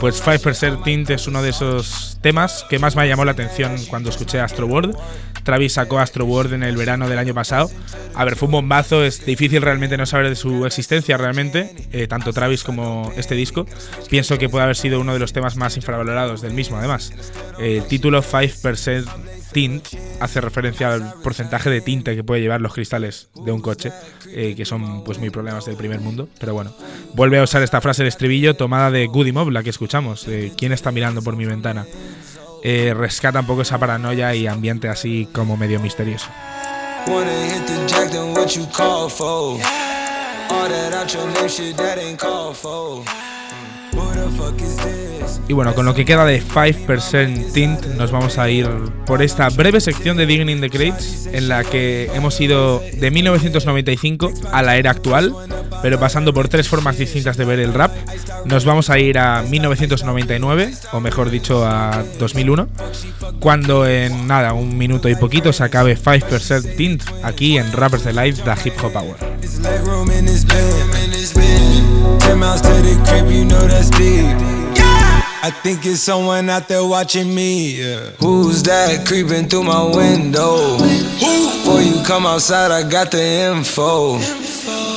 [0.01, 4.11] Pues 5% Tint es uno de esos temas que más me llamó la atención cuando
[4.11, 4.97] escuché Astro World.
[5.43, 7.71] Travis sacó Astro World en el verano del año pasado.
[8.15, 12.09] A ver, fue un bombazo, es difícil realmente no saber de su existencia realmente, eh,
[12.09, 13.65] tanto Travis como este disco.
[14.11, 17.13] Pienso que puede haber sido uno de los temas más infravalorados del mismo, además.
[17.59, 19.05] El título 5%
[19.57, 19.87] Tint
[20.21, 23.91] hace referencia al porcentaje de tinte que puede llevar los cristales de un coche,
[24.29, 26.29] eh, que son pues muy problemas del primer mundo.
[26.39, 26.75] Pero bueno,
[27.15, 30.27] vuelve a usar esta frase de estribillo tomada de Goody Mob, la que escuchamos,
[30.59, 31.87] ¿Quién está mirando por mi ventana?
[32.63, 36.29] Eh, rescata un poco esa paranoia y ambiente así como medio misterioso.
[45.49, 48.69] Y bueno, con lo que queda de 5% Tint, nos vamos a ir
[49.07, 53.11] por esta breve sección de Digging in the Crates, en la que hemos ido de
[53.13, 55.33] 1995 a la era actual,
[55.83, 57.93] pero pasando por tres formas distintas de ver el rap.
[58.45, 62.69] Nos vamos a ir a 1999, o mejor dicho, a 2001,
[63.39, 68.11] cuando en nada, un minuto y poquito se acabe 5% Tint aquí en Rappers The
[68.65, 69.17] Hip Hop Hour.
[75.43, 77.81] I think it's someone out there watching me.
[77.83, 78.11] yeah.
[78.19, 80.77] Who's that creeping through my window?
[80.79, 84.19] Before you come outside, I got the info.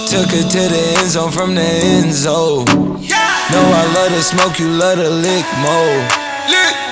[0.10, 2.65] Took her to the end zone from the end zone.
[2.65, 5.97] Know I love to smoke, you love to lick more.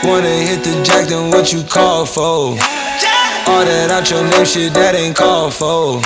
[0.03, 2.57] Wanna hit the jack, then what you call for?
[3.47, 6.01] All that out your name shit, that ain't called for.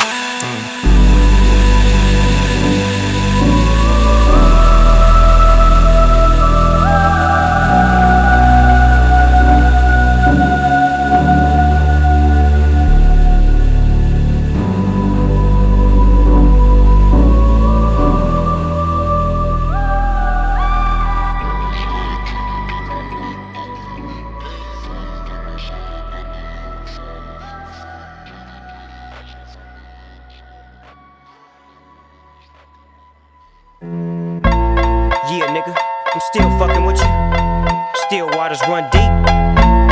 [38.42, 39.12] Still waters run deep.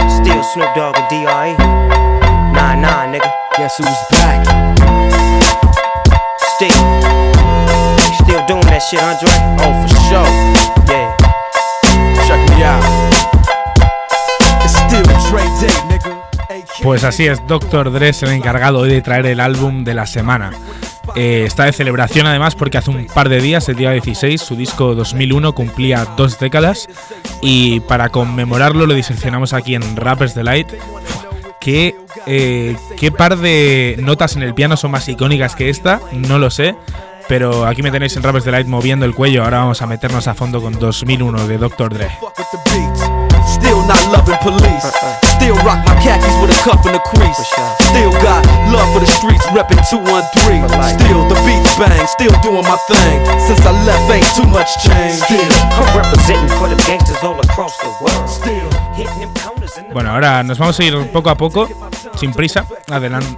[0.09, 1.53] Still Snoop Dogg and D.R.E.
[2.51, 3.31] Nah, nah, nigga.
[3.55, 4.41] Guess who's back?
[6.55, 6.73] Still.
[8.09, 9.29] You still doing that shit, Andre?
[9.61, 10.29] Oh, for sure.
[10.89, 11.13] Yeah.
[12.25, 12.81] Check me out.
[14.63, 16.17] It's still Dre Day, nigga.
[16.81, 17.91] Pues así es, Dr.
[17.91, 20.51] Dre es el encargado hoy de traer el álbum de la semana.
[21.15, 24.55] Eh, está de celebración además porque hace un par de días, el día 16, su
[24.55, 26.87] disco 2001 cumplía dos décadas
[27.41, 30.67] y para conmemorarlo lo diseccionamos aquí en Rappers Delight.
[31.59, 35.99] ¿Qué, eh, ¿Qué par de notas en el piano son más icónicas que esta?
[36.13, 36.75] No lo sé,
[37.27, 39.43] pero aquí me tenéis en Rappers Delight moviendo el cuello.
[39.43, 41.93] Ahora vamos a meternos a fondo con 2001 de Dr.
[41.93, 42.09] Dre.
[43.89, 44.85] Still not loving police.
[45.33, 47.41] Still rock my khakis with a cuff and a crease.
[47.89, 50.61] Still got love for the streets, reppin' 213.
[50.99, 53.17] Still the beats bang, still doing my thing.
[53.41, 55.17] Since I left, ain't too much change.
[55.25, 55.41] Still,
[55.73, 58.29] I'm representing for the gangsters all across the world.
[58.29, 61.67] Still hitting them corners in the Bueno, ahora nos vamos a ir poco a poco,
[62.15, 62.65] sin prisa,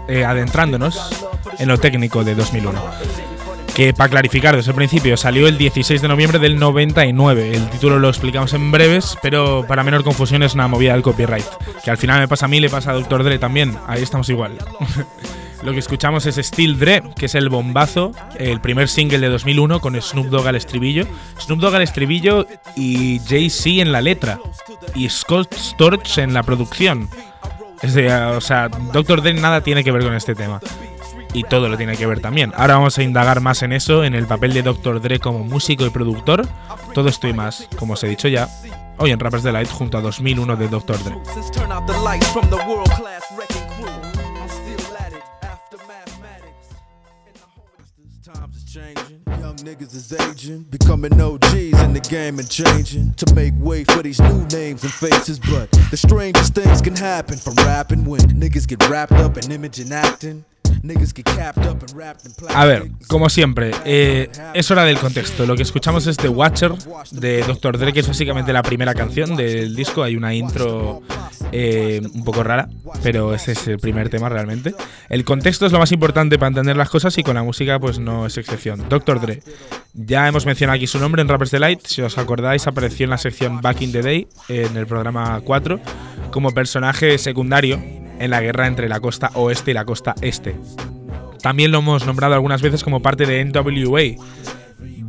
[0.09, 1.23] eh, adentrándonos
[1.59, 3.30] en lo técnico de 2001.
[3.75, 7.55] Que para clarificar desde el principio, salió el 16 de noviembre del 99.
[7.55, 11.45] El título lo explicamos en breves, pero para menor confusión es una movida del copyright.
[11.83, 13.23] Que al final me pasa a mí, le pasa a Dr.
[13.23, 13.77] Dre también.
[13.87, 14.57] Ahí estamos igual.
[15.63, 19.79] Lo que escuchamos es Steel Dre, que es el bombazo, el primer single de 2001
[19.79, 21.05] con Snoop Dogg al estribillo.
[21.39, 24.39] Snoop Dogg al estribillo y Jay-Z en la letra.
[24.95, 27.07] Y Scott Storch en la producción.
[27.83, 29.21] O sea, Dr.
[29.21, 30.59] Dre nada tiene que ver con este tema.
[31.33, 32.51] Y todo lo tiene que ver también.
[32.55, 35.01] Ahora vamos a indagar más en eso, en el papel de Dr.
[35.01, 36.47] Dre como músico y productor.
[36.93, 38.49] Todo esto y más, como os he dicho ya,
[38.97, 41.03] hoy en Rappers Delight junto a 2001 de Dr.
[41.03, 41.15] Dre.
[55.91, 60.45] The to from rapping niggas get wrapped up in image and.
[62.49, 65.45] A ver, como siempre, eh, es hora del contexto.
[65.45, 66.73] Lo que escuchamos es The Watcher
[67.11, 67.77] de Dr.
[67.77, 70.03] Dre, que es básicamente la primera canción del disco.
[70.03, 71.01] Hay una intro
[71.51, 72.69] eh, un poco rara,
[73.03, 74.73] pero ese es el primer tema realmente.
[75.09, 77.99] El contexto es lo más importante para entender las cosas y con la música pues
[77.99, 78.87] no es excepción.
[78.89, 79.21] Dr.
[79.21, 79.43] Dre.
[79.93, 81.85] Ya hemos mencionado aquí su nombre en Rappers Delight.
[81.85, 85.79] Si os acordáis, apareció en la sección Back in the Day, en el programa 4,
[86.31, 87.79] como personaje secundario
[88.21, 90.55] en la guerra entre la costa oeste y la costa este.
[91.41, 94.23] También lo hemos nombrado algunas veces como parte de NWA.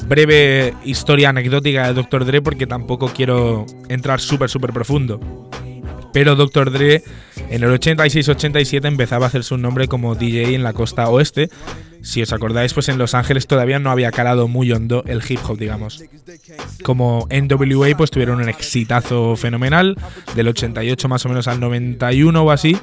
[0.09, 2.25] Breve historia anecdótica de Dr.
[2.25, 5.51] Dre porque tampoco quiero entrar súper, súper profundo.
[6.13, 6.71] Pero Dr.
[6.71, 7.03] Dre
[7.51, 11.51] en el 86-87 empezaba a hacerse un nombre como DJ en la costa oeste.
[12.03, 15.39] Si os acordáis, pues en Los Ángeles todavía no había calado muy hondo el hip
[15.47, 16.03] hop, digamos.
[16.83, 19.97] Como NWA, pues tuvieron un exitazo fenomenal,
[20.35, 22.77] del 88 más o menos al 91 o así.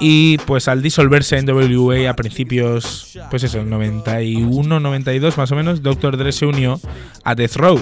[0.00, 6.16] Y pues al disolverse NWA a principios, pues eso, 91, 92 más o menos, Dr.
[6.16, 6.80] Dre se unió
[7.22, 7.80] a Death Row.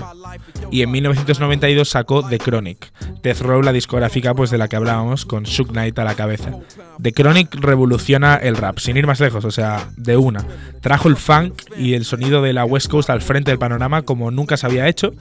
[0.71, 2.93] Y en 1992 sacó The Chronic.
[3.23, 6.53] Death Row, la discográfica pues de la que hablábamos, con Shook Knight a la cabeza.
[7.01, 10.45] The Chronic revoluciona el rap, sin ir más lejos, o sea, de una.
[10.81, 14.31] Trajo el funk y el sonido de la West Coast al frente del panorama como
[14.31, 15.13] nunca se había hecho.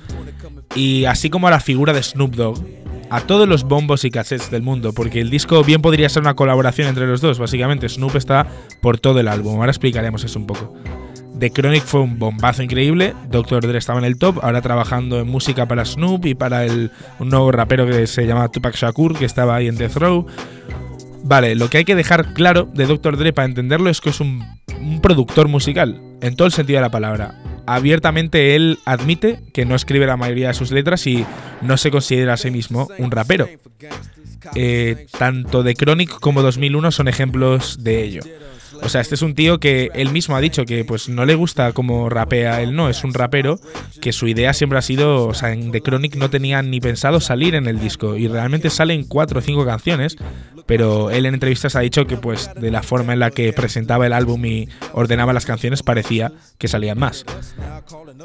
[0.76, 2.64] Y así como a la figura de Snoop Dogg,
[3.12, 6.34] a todos los bombos y cassettes del mundo, porque el disco bien podría ser una
[6.34, 8.48] colaboración entre los dos, básicamente Snoop está
[8.80, 10.74] por todo el álbum, ahora explicaremos eso un poco.
[11.38, 13.68] The Chronic fue un bombazo increíble, Dr.
[13.68, 17.28] Dre estaba en el top, ahora trabajando en música para Snoop y para el, un
[17.28, 20.26] nuevo rapero que se llama Tupac Shakur, que estaba ahí en Death Row.
[21.24, 23.18] Vale, lo que hay que dejar claro de Dr.
[23.18, 24.42] Dre para entenderlo es que es un,
[24.80, 29.76] un productor musical, en todo el sentido de la palabra abiertamente él admite que no
[29.76, 31.26] escribe la mayoría de sus letras y
[31.62, 33.48] no se considera a sí mismo un rapero.
[34.56, 38.22] Eh, tanto The Chronic como 2001 son ejemplos de ello.
[38.84, 41.36] O sea, este es un tío que él mismo ha dicho que pues no le
[41.36, 43.60] gusta cómo rapea él, no, es un rapero
[44.02, 47.20] que su idea siempre ha sido, o sea, en The Chronic no tenía ni pensado
[47.20, 50.18] salir en el disco y realmente salen cuatro o cinco canciones,
[50.66, 54.08] pero él en entrevistas ha dicho que pues de la forma en la que presentaba
[54.08, 57.26] el álbum y ordenaba las canciones parecía que salían más.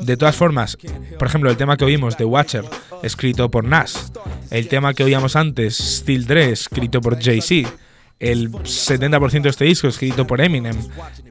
[0.01, 0.79] De todas formas,
[1.19, 2.65] por ejemplo, el tema que oímos, The Watcher,
[3.03, 4.13] escrito por Nas,
[4.51, 7.71] el tema que oíamos antes, Still Dress, escrito por Jay-Z,
[8.19, 10.77] el 70% de este disco escrito por Eminem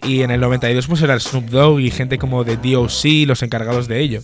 [0.03, 3.87] y en el 92 pues era Snoop Dogg y gente como de DOC los encargados
[3.87, 4.21] de ello.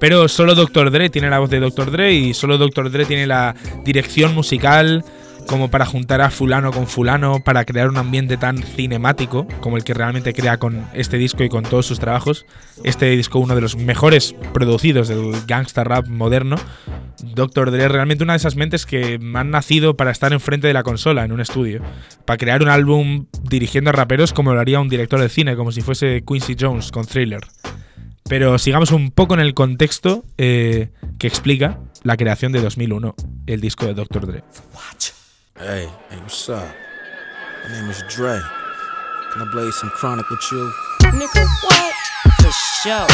[0.00, 0.90] Pero solo Dr.
[0.90, 1.90] Dre tiene la voz de Dr.
[1.90, 2.90] Dre y solo Dr.
[2.90, 5.04] Dre tiene la dirección musical
[5.46, 9.84] como para juntar a fulano con fulano para crear un ambiente tan cinemático como el
[9.84, 12.46] que realmente crea con este disco y con todos sus trabajos.
[12.82, 16.56] Este disco uno de los mejores producidos del gangsta rap moderno.
[17.22, 17.70] Dr.
[17.70, 20.82] Dre es realmente una de esas mentes que han nacido para estar enfrente de la
[20.82, 21.82] consola en un estudio,
[22.24, 25.72] para crear un álbum dirigiendo a raperos como lo haría un director de cine, como
[25.72, 27.42] si fuese Quincy Jones con Thriller.
[28.28, 33.14] Pero sigamos un poco en el contexto eh, que explica la creación de 2001,
[33.46, 34.26] el disco de Dr.
[34.26, 34.44] Dre.
[35.56, 36.66] Hey, hey, what's up?
[37.62, 38.40] My name is Dre.
[39.32, 40.72] Can I blaze some chronic with you?
[41.14, 41.94] Nigga, what?
[42.42, 42.50] For
[42.82, 43.06] sure.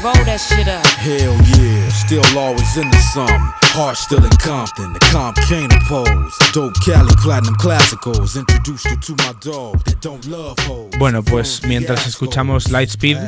[0.00, 0.86] Roll that shit up.
[0.86, 3.42] Hell yeah, still always into something.
[3.74, 6.32] Heart still in Compton, the comp can't oppose.
[6.52, 10.92] Dope Cali Platinum Classicals introduced you to my dog that don't love hoes.
[10.96, 13.18] Bueno, pues mientras escuchamos Lightspeed,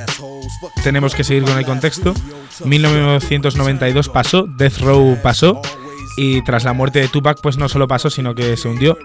[0.85, 2.15] tenemos que seguir con el contexto.
[2.65, 5.61] 1992 pasó, Death Row pasó,
[6.17, 8.99] y tras la muerte de Tupac pues no solo pasó sino que se hundió.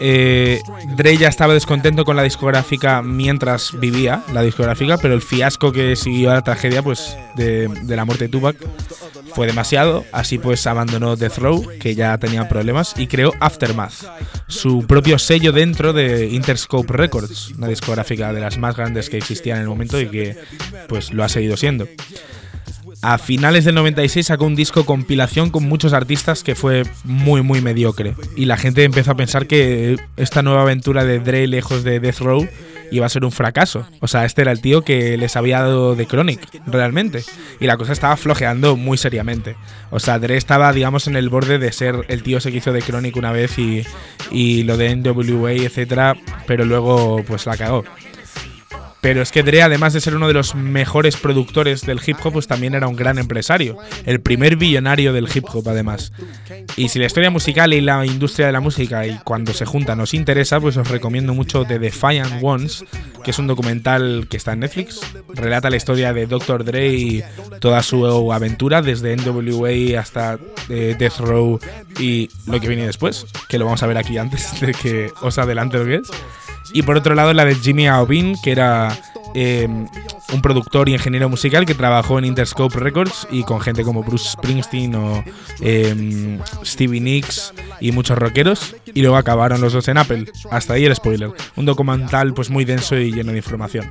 [0.00, 0.60] Eh,
[0.96, 5.96] Dre ya estaba descontento con la discográfica mientras vivía la discográfica, pero el fiasco que
[5.96, 8.56] siguió a la tragedia pues de, la muerte de Tupac
[9.34, 14.04] fue demasiado, así pues abandonó Death Row, que ya tenía problemas, y creó Aftermath,
[14.46, 19.58] su propio sello dentro de Interscope Records, una discográfica de las más grandes que existían
[19.58, 20.36] en el momento y que
[20.88, 21.86] pues lo ha seguido siendo.
[23.00, 27.60] A finales del 96 sacó un disco compilación con muchos artistas que fue muy muy
[27.60, 32.00] mediocre y la gente empezó a pensar que esta nueva aventura de Dre lejos de
[32.00, 32.48] Death Row
[32.90, 33.86] iba a ser un fracaso.
[34.00, 37.22] O sea, este era el tío que les había dado de Chronic, realmente.
[37.60, 39.56] Y la cosa estaba flojeando muy seriamente.
[39.90, 42.72] O sea, Dre estaba, digamos, en el borde de ser el tío ese que hizo
[42.72, 43.84] de Chronic una vez y,
[44.30, 47.84] y lo de NWA, etcétera, pero luego pues la cagó.
[49.00, 52.32] Pero es que Dre, además de ser uno de los mejores productores del hip hop,
[52.32, 53.76] pues también era un gran empresario.
[54.04, 56.12] El primer billonario del hip hop, además.
[56.76, 59.98] Y si la historia musical y la industria de la música y cuando se juntan
[59.98, 62.84] nos interesa, pues os recomiendo mucho The Defiant Ones,
[63.24, 65.00] que es un documental que está en Netflix.
[65.34, 66.64] Relata la historia de Dr.
[66.64, 67.24] Dre y
[67.60, 70.38] toda su aventura desde NWA hasta
[70.68, 71.58] eh, Death Row
[71.98, 75.38] y lo que viene después, que lo vamos a ver aquí antes de que os
[75.38, 76.08] adelante lo que es.
[76.72, 78.96] Y por otro lado la de Jimmy Iovine, que era
[79.34, 79.68] eh,
[80.32, 84.30] un productor y ingeniero musical que trabajó en Interscope Records y con gente como Bruce
[84.30, 85.24] Springsteen o
[85.60, 88.76] eh, Stevie Nicks y muchos rockeros.
[88.94, 90.26] Y luego acabaron los dos en Apple.
[90.50, 91.30] Hasta ahí el spoiler.
[91.56, 93.90] Un documental pues muy denso y lleno de información.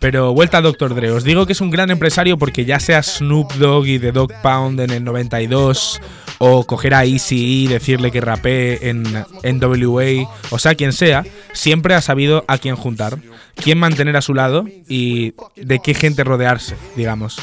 [0.00, 0.94] Pero vuelta a Dr.
[0.94, 1.10] Dre.
[1.10, 4.32] Os digo que es un gran empresario porque ya sea Snoop Dogg y The Dog
[4.42, 6.00] Pound en el 92
[6.38, 9.02] o coger a Easy y decirle que rapee en
[9.42, 13.18] NWA, o sea, quien sea, siempre ha sabido a quién juntar,
[13.54, 17.38] quién mantener a su lado y de qué gente rodearse, digamos.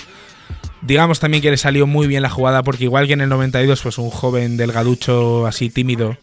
[0.85, 3.81] Digamos también que le salió muy bien la jugada porque igual que en el 92
[3.81, 6.17] pues un joven delgaducho así tímido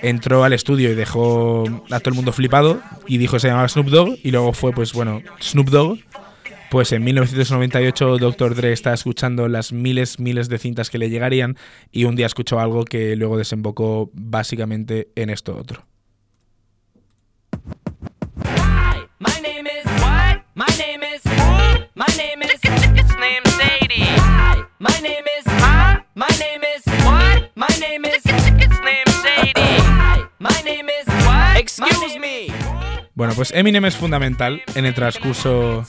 [0.00, 3.68] entró al estudio y dejó a todo el mundo flipado y dijo que se llamaba
[3.68, 5.98] Snoop Dogg y luego fue pues bueno Snoop Dogg
[6.70, 8.54] pues en 1998 Dr.
[8.54, 11.56] Dre está escuchando las miles, miles de cintas que le llegarían
[11.92, 15.84] y un día escuchó algo que luego desembocó básicamente en esto otro.
[24.86, 26.00] My name is huh?
[26.14, 27.50] My name is what?
[27.56, 29.82] My name is It's named Sadie.
[30.38, 31.56] My name is what?
[31.56, 32.52] Excuse me.
[33.14, 35.84] Bueno, pues Eminem es fundamental en el transcurso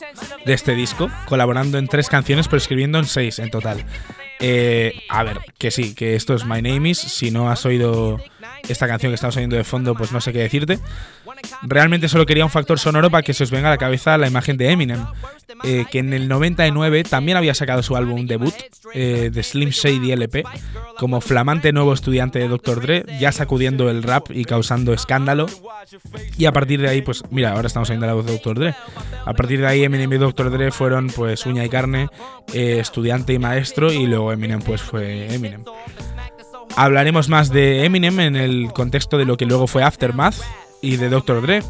[0.46, 3.86] de este disco, colaborando en tres canciones, pero escribiendo en seis en total.
[4.40, 6.98] Eh, a ver, que sí, que esto es My Name Is.
[6.98, 8.20] Si no has oído
[8.68, 10.80] esta canción que estamos oyendo de fondo, pues no sé qué decirte.
[11.64, 14.28] Realmente solo quería un factor sonoro para que se os venga a la cabeza la
[14.28, 15.06] imagen de Eminem,
[15.64, 18.54] eh, que en el 99 también había sacado su álbum debut,
[18.94, 20.44] eh, de Slim Shady LP,
[20.98, 22.82] como flamante nuevo estudiante de Dr.
[22.82, 25.48] Dre, ya sacudiendo el rap y causando escándalo.
[26.38, 28.60] Y a partir de ahí, pues mira, ahora estamos oyendo la voz de Dr.
[28.60, 28.76] Dre.
[29.26, 30.52] A partir de ahí Eminem y Dr.
[30.52, 32.10] Dre fueron pues uña y carne,
[32.54, 35.64] eh, estudiante y maestro, y luego Eminem pues fue Eminem.
[36.76, 40.36] Hablaremos más de Eminem en el contexto de lo que luego fue Aftermath
[40.82, 41.42] y de Dr.
[41.42, 41.62] Dre.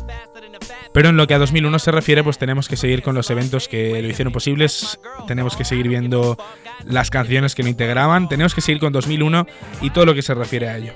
[0.93, 3.68] Pero en lo que a 2001 se refiere, pues tenemos que seguir con los eventos
[3.68, 6.38] que lo hicieron posibles, tenemos que seguir viendo
[6.86, 9.45] las canciones que lo integraban, tenemos que seguir con 2001
[9.82, 10.93] y todo lo que se refiere a ello.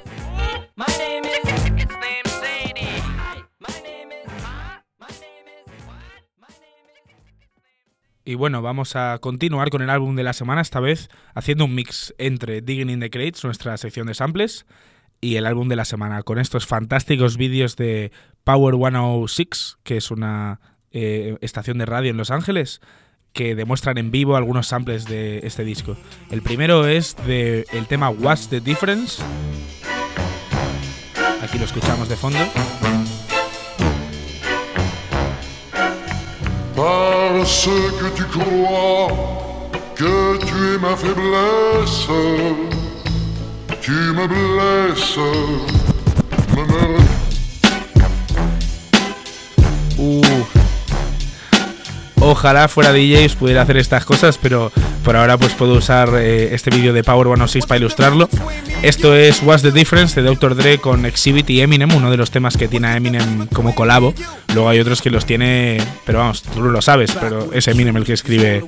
[8.24, 11.76] Y bueno, vamos a continuar con el álbum de la semana, esta vez haciendo un
[11.76, 14.66] mix entre Digging in the Crates, nuestra sección de samples,
[15.22, 18.12] y el álbum de la semana, con estos fantásticos vídeos de
[18.44, 20.60] Power 106, que es una
[20.92, 22.82] eh, estación de radio en Los Ángeles,
[23.32, 25.96] que demuestran en vivo algunos samples de este disco.
[26.32, 29.22] El primero es del el tema What's the Difference.
[31.42, 32.40] Aquí lo escuchamos de fondo.
[36.76, 37.70] Parce
[38.00, 39.12] que tu crois
[39.96, 42.10] que tu es ma faiblesse,
[43.82, 45.18] tu me blesses,
[46.56, 46.64] me
[49.98, 50.61] Uh.
[52.24, 54.72] Ojalá fuera DJ os pudiera hacer estas cosas, pero
[55.04, 58.30] por ahora pues puedo usar eh, este vídeo de Power 106 para ilustrarlo.
[58.84, 60.56] Esto es What's the Difference de Dr.
[60.56, 64.14] Dre con Exhibit y Eminem, uno de los temas que tiene a Eminem como colabo.
[64.54, 67.98] Luego hay otros que los tiene, pero vamos, tú no lo sabes, pero es Eminem
[67.98, 68.64] el que escribe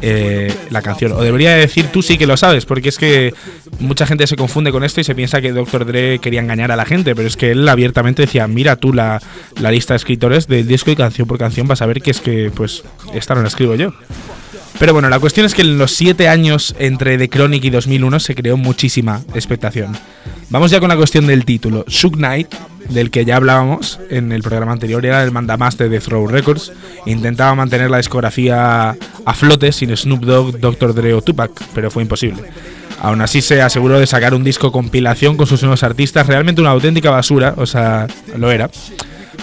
[0.00, 1.12] eh, la canción.
[1.12, 3.34] O debería decir tú sí que lo sabes, porque es que
[3.80, 5.86] mucha gente se confunde con esto y se piensa que Dr.
[5.86, 9.20] Dre quería engañar a la gente, pero es que él abiertamente decía, mira tú la,
[9.60, 12.20] la lista de escritores del disco y canción por canción vas a ver que es
[12.20, 12.84] que pues
[13.14, 13.92] esta no la escribo yo.
[14.78, 18.20] Pero bueno, la cuestión es que en los 7 años entre The Chronic y 2001
[18.20, 19.96] se creó muchísima expectación.
[20.50, 21.84] Vamos ya con la cuestión del título.
[21.86, 22.52] Shook Knight,
[22.88, 26.72] del que ya hablábamos en el programa anterior, era el mandamás de Death Row Records.
[27.06, 30.94] Intentaba mantener la discografía a flote sin Snoop Dogg, Dr.
[30.94, 32.42] Dre o Tupac, pero fue imposible.
[33.00, 36.70] Aún así se aseguró de sacar un disco compilación con sus nuevos artistas, realmente una
[36.70, 38.70] auténtica basura, o sea, lo era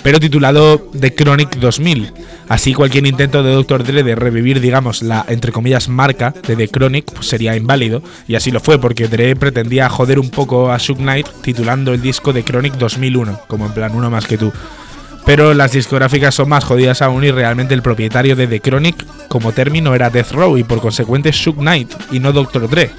[0.03, 2.13] pero titulado The Chronic 2000.
[2.49, 3.83] Así cualquier intento de Dr.
[3.83, 8.49] Dre de revivir, digamos, la entre comillas marca de The Chronic sería inválido, y así
[8.49, 12.43] lo fue porque Dre pretendía joder un poco a Shook Knight titulando el disco The
[12.43, 14.51] Chronic 2001, como en plan uno más que tú.
[15.27, 19.51] Pero las discográficas son más jodidas aún y realmente el propietario de The Chronic como
[19.51, 22.67] término era Death Row y por consecuente Shook Knight y no Dr.
[22.67, 22.89] Dre.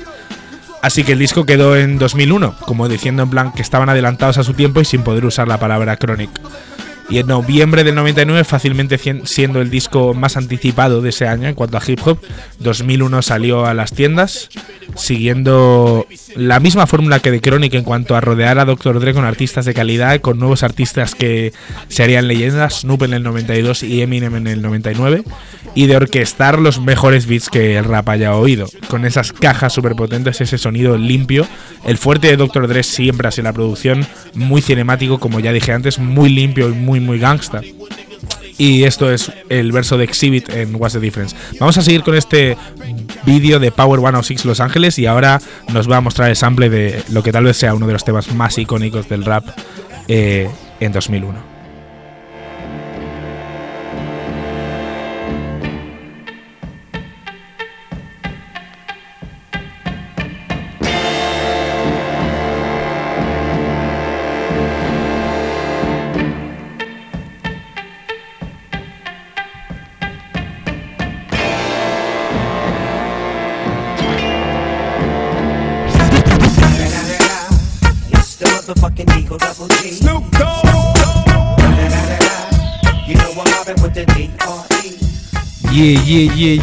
[0.81, 4.45] Así que el disco quedó en 2001, como diciendo en plan que estaban adelantados a
[4.45, 6.31] su tiempo y sin poder usar la palabra Chronic.
[7.11, 11.57] Y en noviembre del 99, fácilmente siendo el disco más anticipado de ese año en
[11.57, 12.21] cuanto a hip hop,
[12.61, 14.49] 2001 salió a las tiendas,
[14.95, 16.07] siguiendo
[16.37, 19.01] la misma fórmula que de Chronic en cuanto a rodear a Dr.
[19.01, 21.53] Dre con artistas de calidad, con nuevos artistas que
[21.89, 25.25] se harían leyendas, Snoop en el 92 y Eminem en el 99,
[25.75, 29.97] y de orquestar los mejores beats que el rap haya oído, con esas cajas súper
[29.97, 31.47] potentes, ese sonido limpio.
[31.85, 32.69] El fuerte de Dr.
[32.69, 36.73] Dre siempre ha sido la producción, muy cinemático, como ya dije antes, muy limpio y
[36.73, 37.61] muy, muy gangsta.
[38.59, 41.35] Y esto es el verso de Exhibit en What's the Difference.
[41.59, 42.59] Vamos a seguir con este
[43.25, 45.41] vídeo de Power 106 Los Ángeles y ahora
[45.73, 48.05] nos va a mostrar el sample de lo que tal vez sea uno de los
[48.05, 49.47] temas más icónicos del rap
[50.09, 51.50] eh, en 2001.
[78.71, 79.91] Motherfucking Eagle Double G.
[79.91, 80.65] Snoop Dogg.
[83.07, 84.99] You know I'm mobbing with the D.R.E.
[85.73, 86.63] Yeah, yeah, yeah.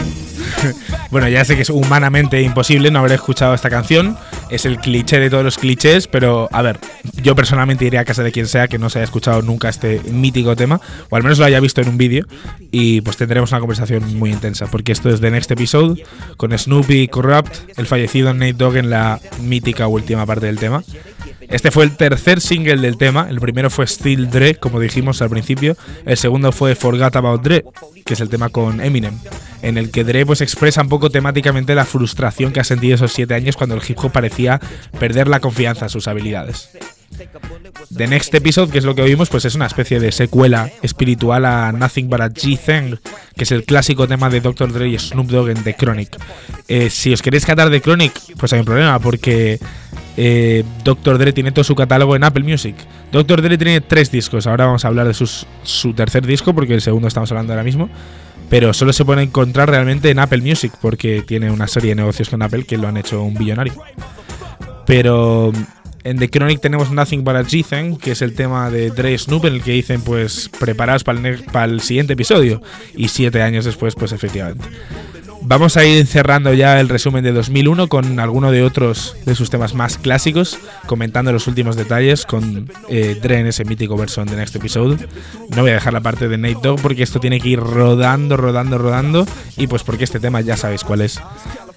[1.11, 4.17] bueno, ya sé que es humanamente imposible no haber escuchado esta canción.
[4.49, 6.79] Es el cliché de todos los clichés, pero a ver,
[7.21, 9.99] yo personalmente iría a casa de quien sea que no se haya escuchado nunca este
[10.09, 10.79] mítico tema,
[11.09, 12.25] o al menos lo haya visto en un vídeo,
[12.71, 16.01] y pues tendremos una conversación muy intensa, porque esto es The Next Episode,
[16.37, 20.81] con Snoopy Corrupt, el fallecido Nate Dogg en la mítica última parte del tema.
[21.49, 23.27] Este fue el tercer single del tema.
[23.29, 25.77] El primero fue Still Dre, como dijimos al principio.
[26.05, 27.63] El segundo fue Forgot About Dre,
[28.05, 29.17] que es el tema con Eminem,
[29.61, 33.13] en el que Dre pues expresa un poco temáticamente la frustración que ha sentido esos
[33.13, 34.59] siete años cuando el hip hop parecía
[34.99, 36.69] perder la confianza en sus habilidades.
[37.95, 41.45] The Next Episode, que es lo que oímos, pues es una especie de secuela espiritual
[41.45, 42.97] a Nothing But a G-Thing,
[43.35, 44.71] que es el clásico tema de Dr.
[44.71, 46.17] Dre y Snoop Dogg en The Chronic.
[46.67, 49.59] Eh, si os queréis catar The Chronic, pues hay un problema, porque
[50.17, 51.19] eh, Dr.
[51.19, 52.75] Dre tiene todo su catálogo en Apple Music.
[53.11, 53.41] Dr.
[53.41, 57.07] Dre tiene tres discos, ahora vamos a hablar de su tercer disco, porque el segundo
[57.07, 57.89] estamos hablando ahora mismo.
[58.49, 62.29] Pero solo se puede encontrar realmente en Apple Music, porque tiene una serie de negocios
[62.29, 63.73] con Apple que lo han hecho un billonario.
[64.85, 65.51] Pero
[66.03, 69.45] en The Chronic tenemos Nothing But a G-Thing, que es el tema de Dre Snoop,
[69.45, 72.61] en el que dicen, pues, preparaos para el, para el siguiente episodio.
[72.95, 74.63] Y siete años después, pues, efectivamente.
[75.41, 79.49] Vamos a ir cerrando ya el resumen de 2001 con alguno de otros de sus
[79.49, 80.57] temas más clásicos,
[80.87, 85.07] comentando los últimos detalles con eh, Dre en ese mítico verso The Next Episode.
[85.55, 88.35] No voy a dejar la parte de Nate Dogg porque esto tiene que ir rodando,
[88.35, 89.25] rodando, rodando.
[89.55, 91.19] Y pues porque este tema ya sabéis cuál es.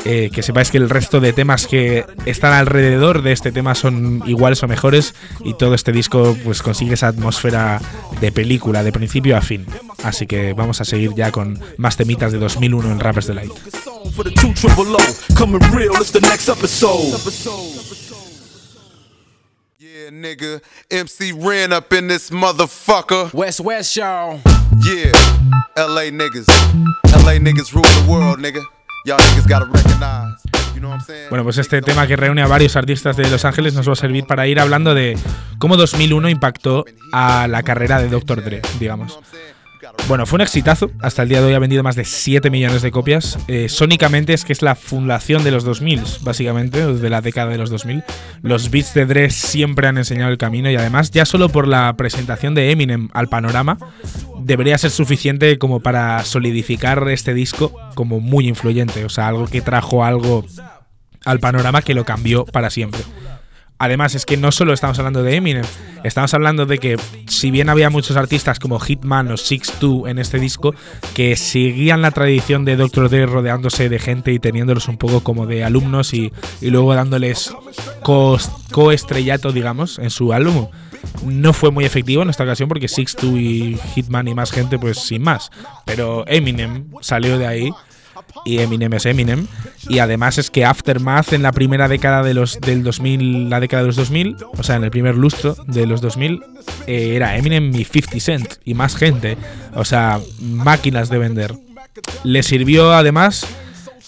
[0.04, 4.22] Eh, que sepáis que el resto de temas que están alrededor de este tema son
[4.26, 7.82] iguales o mejores y todo este disco pues consigue esa atmósfera
[8.18, 9.66] de película de principio a fin.
[10.02, 13.49] Así que vamos a seguir ya con más temitas de 2001 en Rappers Delight.
[13.49, 17.18] For the two triple O, coming real, it's the next episode.
[19.78, 20.60] Yeah, nigga.
[20.90, 23.32] MC Ren up in this motherfucker.
[23.32, 24.40] West West, y'all.
[24.84, 25.12] Yeah.
[25.76, 26.46] LA niggas.
[27.24, 28.62] LA niggas rule the world, nigga.
[29.06, 30.42] Y'all niggas gotta recognize.
[30.74, 31.28] You know what I'm saying?
[31.30, 33.96] Bueno, pues este tema que reúne a varios artistas de Los Ángeles nos va a
[33.96, 35.18] servir para ir hablando de
[35.58, 38.44] cómo 2001 impactó a la carrera de Dr.
[38.44, 39.18] Dre, digamos.
[40.08, 40.90] Bueno, fue un exitazo.
[41.00, 43.38] Hasta el día de hoy ha vendido más de 7 millones de copias.
[43.46, 47.58] Eh, sónicamente es que es la fundación de los 2000, básicamente, de la década de
[47.58, 48.02] los 2000.
[48.42, 51.94] Los beats de Dre siempre han enseñado el camino y además, ya solo por la
[51.96, 53.78] presentación de Eminem al panorama,
[54.40, 59.04] debería ser suficiente como para solidificar este disco como muy influyente.
[59.04, 60.44] O sea, algo que trajo algo
[61.24, 63.00] al panorama que lo cambió para siempre.
[63.80, 65.64] Además, es que no solo estamos hablando de Eminem,
[66.04, 70.18] estamos hablando de que si bien había muchos artistas como Hitman o Six Two en
[70.18, 70.74] este disco,
[71.14, 73.08] que seguían la tradición de Dr.
[73.08, 77.54] Dre rodeándose de gente y teniéndolos un poco como de alumnos y, y luego dándoles
[78.02, 78.38] co-
[78.70, 80.68] coestrellato, digamos, en su álbum.
[81.24, 84.78] No fue muy efectivo en esta ocasión porque Six Two y Hitman y más gente,
[84.78, 85.50] pues sin más.
[85.86, 87.70] Pero Eminem salió de ahí
[88.44, 89.46] y Eminem es Eminem.
[89.88, 93.82] Y además es que Aftermath en la primera década de los, del 2000, la década
[93.82, 96.42] de los 2000, o sea, en el primer lustro de los 2000,
[96.86, 99.36] eh, era Eminem y 50 Cent y más gente.
[99.74, 101.54] O sea, máquinas de vender.
[102.24, 103.46] Le sirvió además,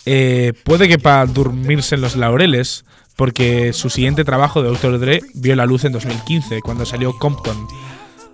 [0.07, 2.85] eh, puede que para dormirse en los laureles,
[3.17, 4.99] porque su siguiente trabajo de Dr.
[4.99, 7.67] Dre vio la luz en 2015, cuando salió Compton.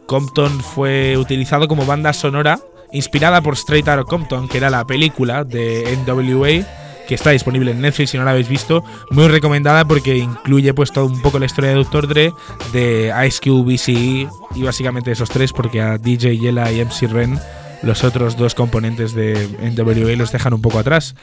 [0.07, 2.59] Compton fue utilizado como banda sonora
[2.93, 6.67] inspirada por Straight Outta Compton, que era la película de NWA
[7.09, 8.85] que está disponible en Netflix si no la habéis visto.
[9.11, 12.07] Muy recomendada porque incluye pues todo un poco la historia de Dr.
[12.07, 12.33] Dre,
[12.73, 17.41] de Ice Cube, BCE y básicamente esos tres porque a DJ Yella y MC Ren
[17.83, 21.15] los otros dos componentes de NWA los dejan un poco atrás.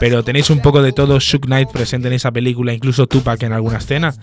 [0.00, 3.52] Pero tenéis un poco de todo Shook Knight presente en esa película, incluso Tupac en
[3.52, 4.14] alguna escena.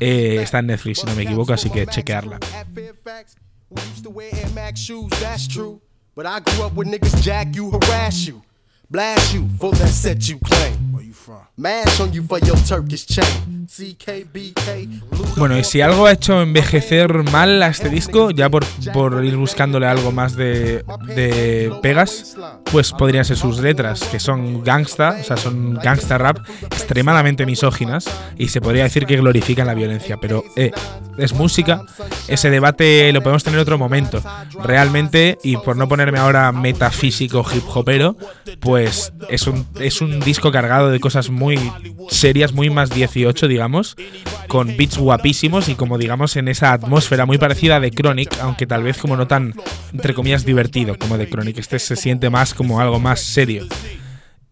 [0.00, 2.38] Eh, está en Netflix, si no me equivoco, así que chequearla.
[6.20, 6.60] We used to wear Air Max shoes, that's true.
[6.60, 8.42] But I grew up with niggas jack you, harass you,
[8.90, 10.92] blast you for that set you claim.
[10.92, 11.46] Where you from?
[11.56, 13.60] Mash on you for your Turkish chain.
[15.36, 19.36] Bueno, y si algo ha hecho envejecer mal a este disco, ya por, por ir
[19.36, 25.24] buscándole algo más de, de pegas, pues podrían ser sus letras, que son gangsta, o
[25.24, 30.42] sea, son gangsta rap extremadamente misóginas y se podría decir que glorifican la violencia, pero
[30.56, 30.72] eh,
[31.16, 31.82] es música,
[32.26, 34.20] ese debate lo podemos tener en otro momento.
[34.64, 38.16] Realmente, y por no ponerme ahora metafísico hip hopero,
[38.58, 41.58] pues es un, es un disco cargado de cosas muy
[42.08, 43.96] serias, muy más 18, digamos,
[44.48, 48.82] con beats guapísimos y como digamos en esa atmósfera muy parecida The Chronic, aunque tal
[48.82, 49.54] vez como no tan,
[49.92, 51.58] entre comillas, divertido como The Chronic.
[51.58, 53.66] Este se siente más como algo más serio.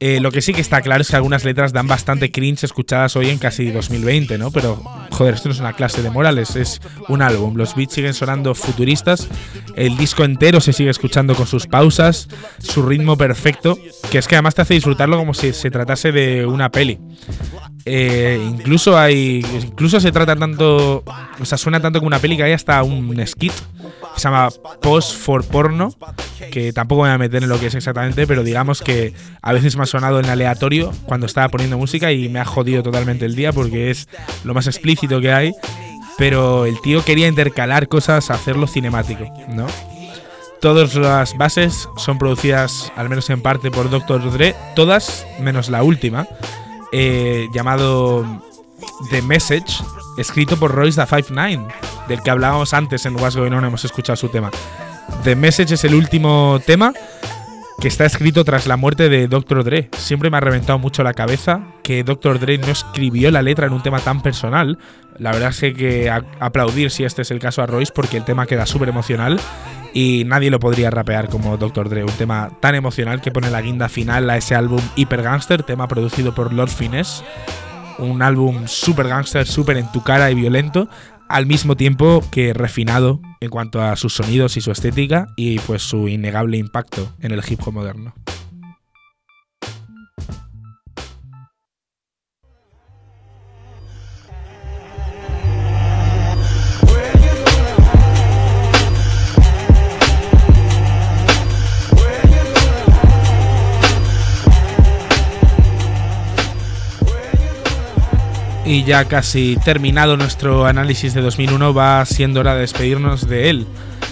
[0.00, 3.16] Eh, lo que sí que está claro es que algunas letras dan bastante cringe escuchadas
[3.16, 4.52] hoy en casi 2020, ¿no?
[4.52, 4.80] Pero,
[5.18, 7.56] joder, esto no es una clase de Morales, es un álbum.
[7.56, 9.28] Los beats siguen sonando futuristas,
[9.74, 13.76] el disco entero se sigue escuchando con sus pausas, su ritmo perfecto,
[14.12, 17.00] que es que además te hace disfrutarlo como si se tratase de una peli.
[17.84, 19.44] Eh, incluso hay.
[19.62, 21.02] Incluso se trata tanto.
[21.40, 23.52] O sea, suena tanto como una peli que hay hasta un skit
[24.18, 24.48] se llama
[24.80, 25.92] Post for Porno.
[26.50, 29.12] Que tampoco me voy a meter en lo que es exactamente, pero digamos que
[29.42, 32.82] a veces me ha sonado en aleatorio cuando estaba poniendo música y me ha jodido
[32.82, 34.08] totalmente el día porque es
[34.44, 35.52] lo más explícito que hay.
[36.16, 39.66] Pero el tío quería intercalar cosas, hacerlo cinemático, ¿no?
[40.60, 44.32] Todas las bases son producidas, al menos en parte, por Dr.
[44.32, 46.26] Dre, todas menos la última,
[46.90, 48.42] eh, llamado
[49.10, 49.82] The Message,
[50.16, 51.66] escrito por Royce da 59,
[52.08, 54.50] del que hablábamos antes en What's Going On, hemos escuchado su tema.
[55.24, 56.92] The Message es el último tema
[57.80, 59.62] que está escrito tras la muerte de Dr.
[59.62, 59.88] Dre.
[59.96, 62.40] Siempre me ha reventado mucho la cabeza que Dr.
[62.40, 64.78] Dre no escribió la letra en un tema tan personal.
[65.16, 66.10] La verdad es que,
[66.40, 69.40] aplaudir si este es el caso a Royce porque el tema queda súper emocional
[69.94, 71.88] y nadie lo podría rapear como Dr.
[71.88, 72.02] Dre.
[72.02, 75.86] Un tema tan emocional que pone la guinda final a ese álbum Hyper Gangster, tema
[75.86, 77.22] producido por Lord Finesse.
[77.98, 80.88] Un álbum super gangster, súper en tu cara y violento,
[81.28, 85.82] al mismo tiempo que refinado en cuanto a sus sonidos y su estética y pues
[85.82, 88.14] su innegable impacto en el hip hop moderno.
[108.88, 113.66] Ya casi terminado nuestro análisis de 2001, va siendo hora de despedirnos de él.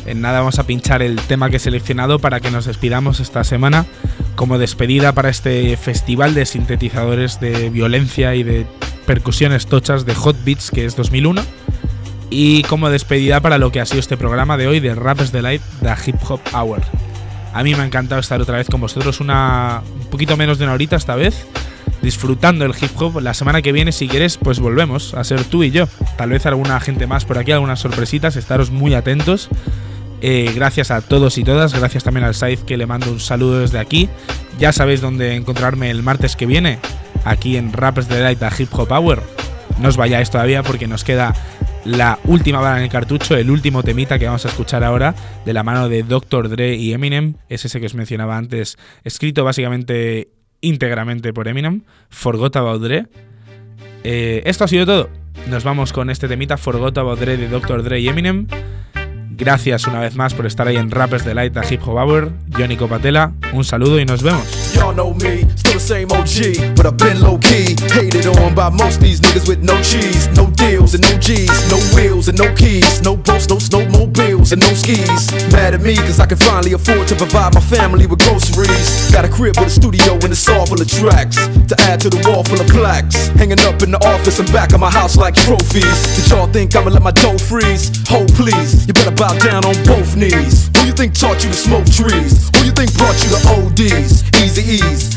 [0.05, 3.43] En nada vamos a pinchar el tema que he seleccionado para que nos despidamos esta
[3.43, 3.87] semana
[4.35, 8.67] como despedida para este festival de sintetizadores de violencia y de
[9.07, 11.41] percusiones tochas de Hot Beats que es 2001
[12.29, 15.63] y como despedida para lo que ha sido este programa de hoy de Raps Delight,
[15.81, 16.83] The Hip Hop Hour.
[17.55, 20.65] A mí me ha encantado estar otra vez con vosotros, una un poquito menos de
[20.65, 21.47] una horita esta vez,
[22.03, 23.21] disfrutando el hip hop.
[23.21, 25.87] La semana que viene, si quieres, pues volvemos a ser tú y yo.
[26.17, 29.49] Tal vez alguna gente más por aquí, algunas sorpresitas, estaros muy atentos.
[30.23, 33.61] Eh, gracias a todos y todas, gracias también al Said que le mando un saludo
[33.61, 34.09] desde aquí.
[34.59, 36.79] Ya sabéis dónde encontrarme el martes que viene,
[37.25, 39.23] aquí en Rappers Delight a Hip Hop Hour.
[39.79, 41.35] No os vayáis todavía porque nos queda
[41.85, 45.15] la última bala en el cartucho, el último temita que vamos a escuchar ahora,
[45.45, 46.49] de la mano de Dr.
[46.49, 50.29] Dre y Eminem, es ese que os mencionaba antes, escrito básicamente
[50.61, 53.07] íntegramente por Eminem, Forgot About Dre.
[54.05, 55.11] Eh, esto ha sido todo.
[55.49, 57.83] Nos vamos con este temita Forgot About Dre de Dr.
[57.83, 58.47] Dre y Eminem.
[59.31, 62.33] Gracias una vez más por estar ahí en Rappers Delight a Hip Hop Hour.
[62.57, 64.66] Johnny Copatela, un saludo y nos vemos.
[64.87, 67.75] Y'all know me, still the same OG, but I've been low key.
[67.91, 71.83] Hated on by most these niggas with no cheese, no deals and no G's, no
[71.91, 75.27] wheels and no keys, no boats, no snowmobiles and no skis.
[75.51, 79.11] Mad at me cause I can finally afford to provide my family with groceries.
[79.11, 81.35] Got a crib with a studio and a all full of tracks
[81.67, 83.27] to add to the wall full of plaques.
[83.35, 85.99] Hanging up in the office and back of my house like trophies.
[86.15, 87.91] Did y'all think I'ma let my dough freeze?
[88.07, 90.71] Hold please, you better bow down on both knees.
[90.79, 92.55] Who you think taught you to smoke trees?
[92.55, 94.23] Who you think brought you to ODs?
[94.39, 94.76] Easy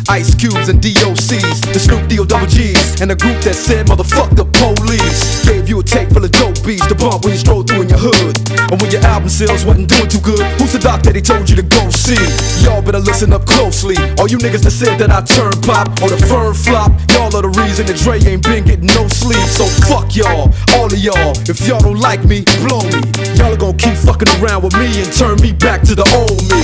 [0.10, 3.88] Ice Cubes and DOCs, the Snoop D O double G's, and the group that said
[3.88, 5.46] motherfuck the police.
[5.46, 7.90] Gave you a tape full of dope beats to bump when you stroll through in
[7.90, 8.36] your hood,
[8.72, 10.42] or when your album sales wasn't doing too good.
[10.60, 12.20] Who's the doc that he told you to go see?
[12.64, 13.96] Y'all better listen up closely.
[14.18, 17.44] All you niggas that said that I turn pop or the firm flop, y'all are
[17.44, 19.46] the reason that Dre ain't been getting no sleep.
[19.50, 21.34] So fuck y'all, all of y'all.
[21.50, 23.02] If y'all don't like me, blow me.
[23.38, 26.42] Y'all are gonna keep fucking around with me and turn me back to the old
[26.50, 26.64] me.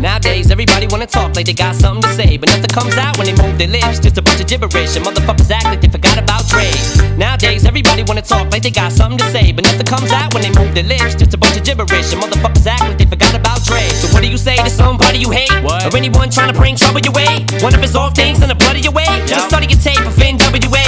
[0.00, 3.26] Nowadays, everybody wanna talk like they got something to say, but nothing comes out when
[3.26, 3.98] they move their lips.
[3.98, 6.70] Just a bunch of gibberish, and motherfuckers act like they forgot about Dre.
[7.16, 10.42] Nowadays, everybody wanna talk like they got something to say, but nothing comes out when
[10.42, 11.14] they move their lips.
[11.14, 13.82] Just a bunch of gibberish, and motherfuckers act like they forgot about Dre.
[14.00, 15.84] So what do you say to somebody you hate, What?
[15.86, 17.44] or anyone trying to bring trouble your way?
[17.60, 19.08] One of his off things in the blood of your way.
[19.26, 20.84] Just study your tape of NWA.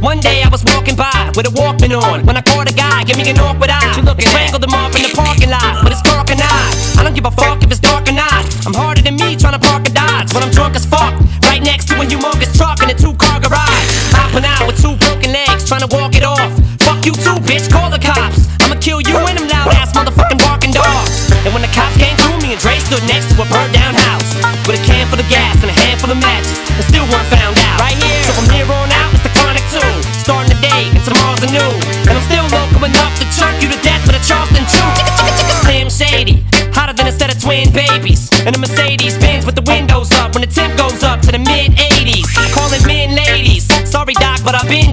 [0.00, 3.04] One day I was walking by with a Walkman on when I caught a guy,
[3.04, 3.94] give me an awkward eye.
[3.96, 6.70] You looking strangled him off in the parking lot but it's cork and eye.
[6.98, 8.44] I don't give a fuck if it's dark or not.
[8.66, 9.86] I'm harder than me trying to park
[10.30, 11.14] Dodge when I'm drunk as fuck.
[11.42, 13.90] Right next to a humongous truck in a two car garage.
[14.14, 16.50] Hopping out with two broken legs, trying to walk it off.
[16.82, 18.46] Fuck you too, bitch, call the cops.
[18.62, 21.30] I'ma kill you and them loud ass motherfucking barking dogs.
[21.44, 23.94] And when the cops came through, me and Dre stood next to a burnt down
[23.94, 24.30] house.
[24.66, 26.58] With a can full of gas and a handful of matches.
[26.78, 27.82] And still weren't found out.
[27.82, 28.22] Right here.
[28.30, 29.92] So from here on out, it's the chronic two.
[30.14, 31.70] Starting today and tomorrow's a new.
[32.06, 34.90] And I'm still local enough to choke you to death with a Charleston chew.
[35.66, 36.46] Slim Shady.
[36.70, 38.29] Hotter than a set of twin babies.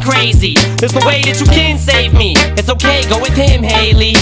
[0.07, 0.55] Crazy.
[0.79, 2.33] There's no way that you can save me.
[2.55, 4.15] It's okay, go with him, Haley.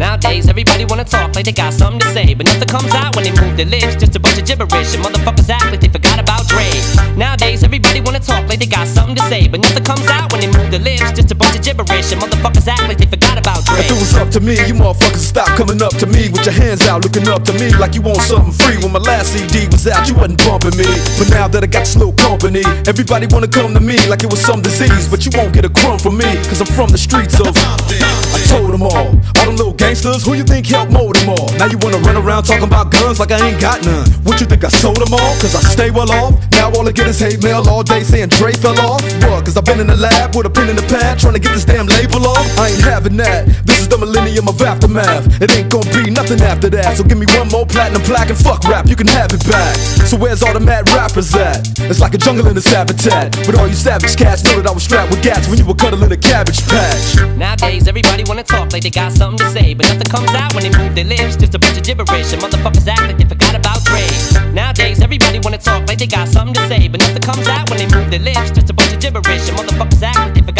[0.00, 3.24] Nowadays, everybody wanna talk like they got something to say, but nothing comes out when
[3.24, 3.96] they move their lips.
[4.00, 6.70] Just a bunch of gibberish, and motherfuckers act like they forgot about Dre.
[7.16, 10.40] Nowadays, everybody wanna talk like they got something to say, but nothing comes out when
[10.40, 11.12] they move their lips.
[11.12, 13.39] Just a bunch of gibberish, and motherfuckers act like they forgot about.
[13.80, 16.52] If it was up to me, you motherfuckers stop coming up to me with your
[16.52, 18.76] hands out, looking up to me like you want something free.
[18.76, 20.84] When my last CD was out, you wasn't bumping me.
[21.16, 24.44] But now that I got slow company, everybody wanna come to me like it was
[24.44, 25.08] some disease.
[25.08, 27.56] But you won't get a crumb from me, cause I'm from the streets of.
[27.56, 31.48] I told them all, all them little gangsters, who you think helped mold them all?
[31.56, 34.04] Now you wanna run around talking about guns like I ain't got none.
[34.28, 35.32] What you think I sold them all?
[35.40, 36.36] Cause I stay well off.
[36.52, 39.00] Now all I get is hate mail all day saying Dre fell off.
[39.24, 39.48] What?
[39.48, 41.54] Cause I've been in the lab with a pen in the pad trying to get
[41.56, 42.44] this damn label off.
[42.58, 43.69] I ain't having that.
[43.70, 45.30] This is the millennium of aftermath.
[45.40, 46.98] It ain't gonna be nothing after that.
[46.98, 49.78] So give me one more platinum plaque and fuck rap, you can have it back.
[50.10, 51.62] So where's all the mad rappers at?
[51.86, 53.30] It's like a jungle in this habitat.
[53.46, 55.78] But all you savage cats know that I was strapped with gats when you were
[55.78, 57.14] cuddling a cabbage patch.
[57.38, 60.66] Nowadays, everybody wanna talk like they got something to say, but nothing comes out when
[60.66, 61.36] they move their lips.
[61.38, 64.02] Just a bunch of gibberish, and motherfuckers act like they forgot about Dre.
[64.50, 67.78] Nowadays, everybody wanna talk like they got something to say, but nothing comes out when
[67.78, 68.50] they move their lips.
[68.50, 70.59] Just a bunch of gibberish, and motherfuckers act like they forgot.